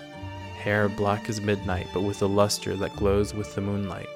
hair 0.59 0.89
black 0.89 1.29
as 1.29 1.41
midnight 1.41 1.87
but 1.93 2.03
with 2.03 2.23
a 2.23 2.27
luster 2.27 2.77
that 2.77 2.97
glows 2.97 3.35
with 3.35 3.55
the 3.55 3.61
moonlight, 3.61 4.09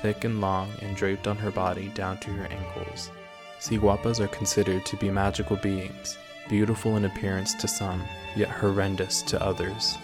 thick 0.00 0.24
and 0.24 0.40
long 0.40 0.70
and 0.82 0.96
draped 0.96 1.26
on 1.26 1.36
her 1.36 1.50
body 1.50 1.88
down 1.88 2.18
to 2.18 2.30
her 2.30 2.46
ankles. 2.46 3.10
Ciguapas 3.58 4.20
are 4.20 4.28
considered 4.28 4.84
to 4.84 4.96
be 4.96 5.10
magical 5.10 5.56
beings, 5.56 6.18
beautiful 6.48 6.96
in 6.96 7.06
appearance 7.06 7.54
to 7.54 7.66
some, 7.66 8.04
yet 8.36 8.48
horrendous 8.48 9.22
to 9.22 9.42
others. 9.42 9.96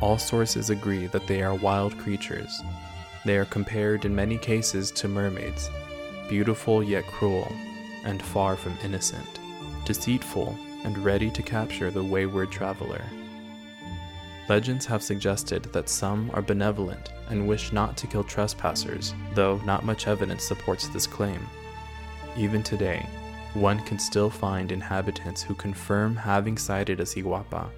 All 0.00 0.16
sources 0.16 0.70
agree 0.70 1.06
that 1.08 1.26
they 1.26 1.42
are 1.42 1.54
wild 1.54 1.98
creatures. 1.98 2.62
They 3.24 3.36
are 3.36 3.44
compared 3.44 4.04
in 4.04 4.14
many 4.14 4.38
cases 4.38 4.92
to 4.92 5.08
mermaids, 5.08 5.70
beautiful 6.28 6.84
yet 6.84 7.06
cruel, 7.06 7.50
and 8.04 8.22
far 8.22 8.56
from 8.56 8.78
innocent, 8.84 9.40
deceitful 9.84 10.56
and 10.84 10.96
ready 10.98 11.30
to 11.32 11.42
capture 11.42 11.90
the 11.90 12.04
wayward 12.04 12.52
traveler. 12.52 13.02
Legends 14.48 14.86
have 14.86 15.02
suggested 15.02 15.64
that 15.64 15.88
some 15.88 16.30
are 16.32 16.42
benevolent 16.42 17.12
and 17.28 17.48
wish 17.48 17.72
not 17.72 17.96
to 17.96 18.06
kill 18.06 18.24
trespassers, 18.24 19.14
though 19.34 19.58
not 19.64 19.84
much 19.84 20.06
evidence 20.06 20.44
supports 20.44 20.88
this 20.88 21.06
claim. 21.06 21.44
Even 22.36 22.62
today, 22.62 23.04
one 23.54 23.80
can 23.80 23.98
still 23.98 24.30
find 24.30 24.70
inhabitants 24.70 25.42
who 25.42 25.54
confirm 25.54 26.14
having 26.14 26.56
sighted 26.56 27.00
a 27.00 27.04
ciguapa 27.04 27.68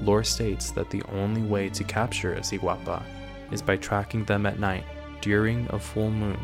Lore 0.00 0.24
states 0.24 0.70
that 0.72 0.90
the 0.90 1.02
only 1.12 1.42
way 1.42 1.68
to 1.70 1.84
capture 1.84 2.34
a 2.34 2.40
ciguapa 2.40 3.02
is 3.50 3.62
by 3.62 3.76
tracking 3.76 4.24
them 4.24 4.46
at 4.46 4.58
night 4.58 4.84
during 5.20 5.66
a 5.70 5.78
full 5.78 6.10
moon 6.10 6.40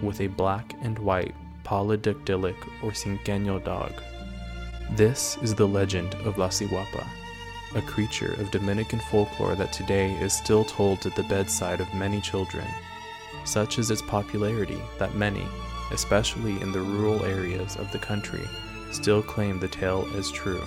with 0.00 0.20
a 0.20 0.26
black 0.26 0.74
and 0.82 0.98
white 0.98 1.34
polydactylic 1.64 2.56
or 2.82 2.90
cinqueño 2.90 3.62
dog. 3.64 3.92
This 4.92 5.38
is 5.42 5.54
the 5.54 5.66
legend 5.66 6.14
of 6.26 6.38
La 6.38 6.48
Ciguapa, 6.48 7.06
a 7.74 7.82
creature 7.82 8.34
of 8.34 8.50
Dominican 8.50 9.00
folklore 9.10 9.54
that 9.54 9.72
today 9.72 10.12
is 10.20 10.32
still 10.32 10.64
told 10.64 11.06
at 11.06 11.16
the 11.16 11.22
bedside 11.24 11.80
of 11.80 11.94
many 11.94 12.20
children. 12.20 12.66
Such 13.44 13.78
is 13.78 13.90
its 13.90 14.02
popularity 14.02 14.80
that 14.98 15.14
many, 15.14 15.46
especially 15.90 16.60
in 16.60 16.72
the 16.72 16.80
rural 16.80 17.24
areas 17.24 17.76
of 17.76 17.90
the 17.90 17.98
country, 17.98 18.46
still 18.90 19.22
claim 19.22 19.58
the 19.58 19.68
tale 19.68 20.06
as 20.16 20.30
true. 20.30 20.62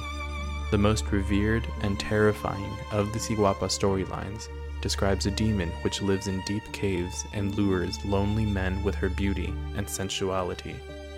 The 0.72 0.77
most 0.77 1.12
revered 1.12 1.67
and 1.81 2.00
terrifying 2.00 2.75
of 2.91 3.13
the 3.13 3.19
Ciguapa 3.19 3.67
storylines 3.67 4.48
describes 4.81 5.25
a 5.25 5.31
demon 5.31 5.69
which 5.84 6.01
lives 6.01 6.27
in 6.27 6.41
deep 6.45 6.63
caves 6.74 7.25
and 7.34 7.55
lures 7.55 8.03
lonely 8.03 8.45
men 8.45 8.84
with 8.84 8.95
her 8.95 9.10
beauty 9.10 9.53
and 9.75 9.89
sensuality. 9.89 10.75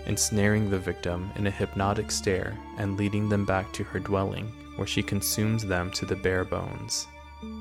ensnaring 0.07 0.69
the 0.69 0.79
victim 0.79 1.29
in 1.35 1.47
a 1.47 1.51
hypnotic 1.51 2.09
stare 2.09 2.57
and 2.77 2.97
leading 2.97 3.27
them 3.29 3.45
back 3.45 3.71
to 3.73 3.83
her 3.83 3.99
dwelling, 3.99 4.47
where 4.77 4.87
she 4.87 5.03
consumes 5.03 5.65
them 5.65 5.91
to 5.91 6.05
the 6.05 6.15
bare 6.15 6.45
bones, 6.45 7.07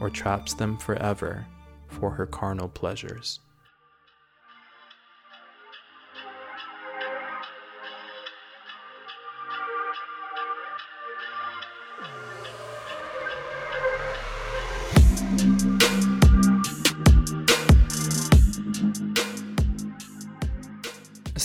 or 0.00 0.08
traps 0.08 0.54
them 0.54 0.78
forever 0.78 1.44
for 1.88 2.10
her 2.10 2.26
carnal 2.26 2.68
pleasures. 2.68 3.40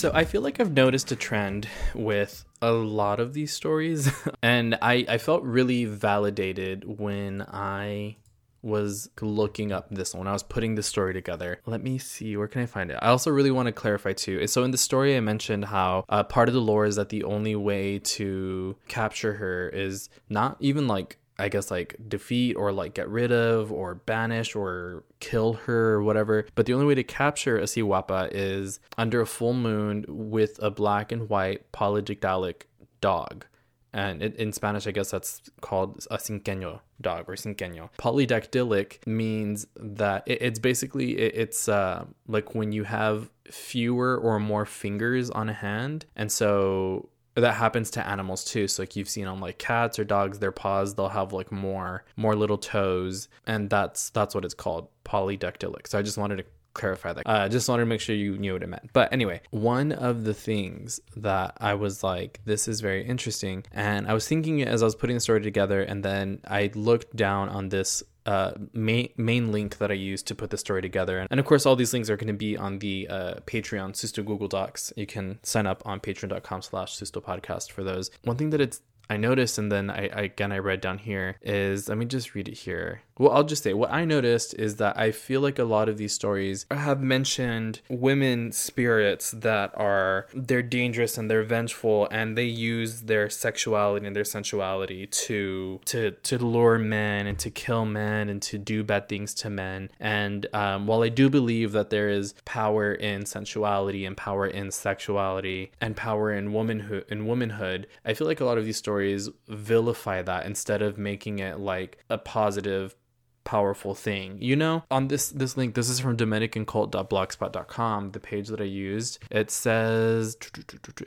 So 0.02 0.10
I 0.16 0.26
feel 0.26 0.42
like 0.42 0.60
I've 0.60 0.74
noticed 0.74 1.12
a 1.12 1.16
trend 1.16 1.68
with 1.94 2.44
a 2.60 2.72
lot 2.72 3.20
of 3.20 3.36
these 3.36 3.54
stories, 3.54 4.12
and 4.42 4.76
I, 4.82 5.06
I 5.08 5.20
felt 5.20 5.44
really 5.44 5.86
validated 5.86 6.98
when 7.00 7.44
I 7.44 8.16
was 8.64 9.12
looking 9.22 9.72
up 9.72 9.90
this 9.92 10.16
one. 10.16 10.28
I 10.28 10.34
was 10.34 10.42
putting 10.42 10.74
the 10.74 10.82
story 10.82 11.14
together. 11.14 11.62
Let 11.68 11.84
me 11.84 12.00
see, 12.00 12.36
where 12.36 12.48
can 12.48 12.64
I 12.64 12.66
find 12.66 12.90
it? 12.90 12.98
I 13.00 13.10
also 13.10 13.30
really 13.30 13.52
want 13.52 13.68
to 13.68 13.72
clarify 13.72 14.14
too. 14.14 14.48
So 14.48 14.64
in 14.64 14.72
the 14.72 14.78
story, 14.80 15.16
I 15.16 15.20
mentioned 15.20 15.66
how 15.66 16.06
uh, 16.10 16.24
part 16.24 16.48
of 16.50 16.56
the 16.56 16.62
lore 16.62 16.86
is 16.86 16.96
that 16.96 17.10
the 17.10 17.24
only 17.24 17.56
way 17.56 18.00
to 18.00 18.76
capture 18.88 19.34
her 19.34 19.70
is 19.70 20.10
not 20.30 20.58
even 20.60 20.88
like 20.88 21.20
I 21.42 21.50
guess 21.50 21.72
like 21.72 21.96
defeat 22.08 22.54
or 22.54 22.72
like 22.72 22.94
get 22.94 23.10
rid 23.10 23.32
of 23.32 23.72
or 23.72 23.96
banish 23.96 24.56
or 24.56 25.04
kill 25.20 25.54
her 25.54 25.94
or 25.94 26.04
whatever. 26.04 26.46
But 26.56 26.66
the 26.68 26.74
only 26.74 26.86
way 26.86 26.96
to 26.96 27.04
capture 27.04 27.58
a 27.58 27.64
Ciguapa 27.64 28.30
is 28.32 28.80
under 28.98 29.22
a 29.22 29.26
full 29.26 29.54
moon 29.54 30.06
with 30.08 30.60
a 30.62 30.70
black 30.70 31.12
and 31.12 31.28
white 31.30 31.72
polydactylic 31.72 32.64
dog. 33.02 33.46
And 33.94 34.24
it, 34.24 34.36
in 34.38 34.54
Spanish, 34.54 34.88
I 34.88 34.92
guess 34.92 35.12
that's 35.12 35.42
called 35.60 36.06
a 36.10 36.18
cinqueño 36.18 36.80
dog 37.02 37.28
or 37.28 37.34
cinqueño. 37.34 37.90
Polydactylic 37.98 39.06
means 39.06 39.68
that 39.76 40.24
it, 40.26 40.42
it's 40.42 40.60
basically 40.60 41.18
it, 41.18 41.36
it's 41.36 41.68
uh, 41.68 42.06
like 42.28 42.56
when 42.56 42.72
you 42.72 42.84
have 42.84 43.30
fewer 43.50 44.18
or 44.18 44.40
more 44.40 44.66
fingers 44.66 45.30
on 45.30 45.50
a 45.50 45.54
hand, 45.54 46.06
and 46.16 46.32
so 46.32 47.10
that 47.36 47.54
happens 47.54 47.90
to 47.92 48.06
animals 48.06 48.44
too. 48.44 48.68
So 48.68 48.82
like 48.82 48.96
you've 48.96 49.10
seen 49.10 49.28
on 49.28 49.40
like 49.40 49.58
cats 49.58 49.98
or 49.98 50.04
dogs 50.04 50.40
their 50.40 50.52
paws 50.52 50.96
they'll 50.96 51.10
have 51.10 51.34
like 51.34 51.52
more 51.52 52.04
more 52.18 52.36
little 52.36 52.58
toes 52.58 53.30
and 53.48 53.70
that's 53.70 54.10
that's 54.10 54.36
what 54.36 54.46
it's 54.46 54.54
called 54.54 54.88
polydactylic. 55.06 55.88
So 55.88 55.98
i 55.98 56.02
just 56.02 56.18
wanted 56.18 56.38
to 56.38 56.46
clarify 56.74 57.14
that. 57.14 57.24
I 57.26 57.46
uh, 57.46 57.50
just 57.50 57.68
wanted 57.68 57.84
to 57.84 57.88
make 57.88 58.02
sure 58.02 58.16
you 58.16 58.38
knew 58.38 58.54
what 58.54 58.64
it 58.64 58.68
meant. 58.68 58.92
But 58.94 59.12
anyway, 59.12 59.42
one 59.52 59.92
of 59.92 60.24
the 60.24 60.34
things 60.34 61.00
that 61.18 61.58
I 61.60 61.74
was 61.74 62.04
like, 62.04 62.42
this 62.46 62.68
is 62.68 62.82
very 62.82 63.06
interesting. 63.06 63.64
And 63.72 64.08
I 64.08 64.14
was 64.14 64.28
thinking 64.28 64.62
as 64.62 64.82
I 64.82 64.86
was 64.86 64.96
putting 64.96 65.16
the 65.16 65.22
story 65.22 65.42
together, 65.42 65.82
and 65.82 66.04
then 66.04 66.42
I 66.48 66.72
looked 66.76 67.16
down 67.16 67.50
on 67.50 67.70
this 67.70 68.04
uh, 68.26 68.52
main 68.74 69.10
main 69.18 69.52
link 69.52 69.80
that 69.80 69.90
I 69.90 69.96
used 69.96 70.28
to 70.28 70.36
put 70.36 70.52
the 70.52 70.58
story 70.58 70.82
together. 70.82 71.26
And 71.30 71.40
of 71.40 71.46
course, 71.46 71.66
all 71.66 71.76
these 71.76 71.94
links 71.94 72.10
are 72.10 72.18
going 72.18 72.28
to 72.28 72.34
be 72.34 72.56
on 72.56 72.80
the 72.80 73.08
uh, 73.10 73.34
Patreon 73.46 73.94
Susto 73.94 74.24
Google 74.24 74.48
Docs. 74.48 74.94
You 74.96 75.08
can 75.08 75.40
sign 75.44 75.66
up 75.66 75.82
on 75.86 76.00
patreon.com 76.00 76.62
slash 76.62 76.98
Susto 76.98 77.22
podcast 77.22 77.72
for 77.72 77.84
those. 77.84 78.12
One 78.24 78.38
thing 78.38 78.52
that 78.52 78.62
it's 78.62 78.82
I 79.10 79.18
noticed, 79.18 79.58
and 79.58 79.70
then 79.70 79.90
I, 79.90 80.08
I, 80.08 80.22
again 80.22 80.54
I 80.54 80.60
read 80.60 80.80
down 80.80 80.98
here 80.98 81.36
is 81.42 81.90
let 81.90 81.98
me 81.98 82.06
just 82.06 82.34
read 82.34 82.48
it 82.48 82.58
here. 82.58 83.02
Well, 83.22 83.34
I'll 83.34 83.44
just 83.44 83.62
say 83.62 83.74
what 83.76 83.92
I 83.92 84.04
noticed 84.04 84.56
is 84.56 84.78
that 84.78 84.98
I 84.98 85.12
feel 85.12 85.42
like 85.42 85.60
a 85.60 85.64
lot 85.64 85.88
of 85.90 85.98
these 85.98 86.12
stories 86.12 86.66
have 86.72 87.02
mentioned 87.02 87.82
women 87.88 88.52
spirits 88.52 89.30
that 89.30 89.72
are 89.76 90.26
they're 90.34 90.64
dangerous 90.64 91.20
and 91.20 91.30
they're 91.30 91.44
vengeful, 91.44 92.08
and 92.10 92.36
they 92.36 92.46
use 92.46 93.02
their 93.02 93.30
sexuality 93.30 94.08
and 94.08 94.16
their 94.16 94.24
sensuality 94.24 95.06
to 95.06 95.80
to 95.86 96.12
to 96.12 96.38
lure 96.40 96.80
men 96.80 97.28
and 97.28 97.38
to 97.38 97.52
kill 97.52 97.86
men 97.86 98.28
and 98.28 98.42
to 98.42 98.58
do 98.58 98.84
bad 98.84 99.08
things 99.08 99.36
to 99.36 99.52
men. 99.52 99.92
And 100.00 100.48
um, 100.54 100.88
while 100.88 101.04
I 101.04 101.10
do 101.10 101.30
believe 101.30 101.74
that 101.74 101.92
there 101.92 102.10
is 102.10 102.34
power 102.46 102.92
in 102.92 103.28
sensuality 103.28 104.04
and 104.04 104.18
power 104.18 104.48
in 104.48 104.72
sexuality 104.72 105.72
and 105.80 105.96
power 105.96 106.34
in 106.34 106.54
womanhood 106.54 107.06
in 107.08 107.28
womanhood, 107.28 107.86
I 108.04 108.16
feel 108.16 108.26
like 108.26 108.42
a 108.42 108.46
lot 108.46 108.58
of 108.58 108.66
these 108.66 108.78
stories 108.78 108.92
stories 109.02 109.30
vilify 109.48 110.22
that 110.22 110.46
instead 110.46 110.82
of 110.82 110.98
making 110.98 111.40
it 111.40 111.60
like 111.60 111.98
a 112.10 112.18
positive 112.18 112.96
powerful 113.44 113.96
thing 113.96 114.38
you 114.40 114.56
know 114.56 114.84
on 114.92 115.08
this 115.08 115.30
this 115.30 115.58
link 115.58 115.76
this 115.76 115.90
is 115.90 116.00
from 116.00 116.16
dominicancult.blogspot.com 116.16 118.12
the 118.12 118.20
page 118.20 118.48
that 118.48 118.62
i 118.62 118.66
used 118.66 119.20
it 119.32 119.50
says 119.50 120.38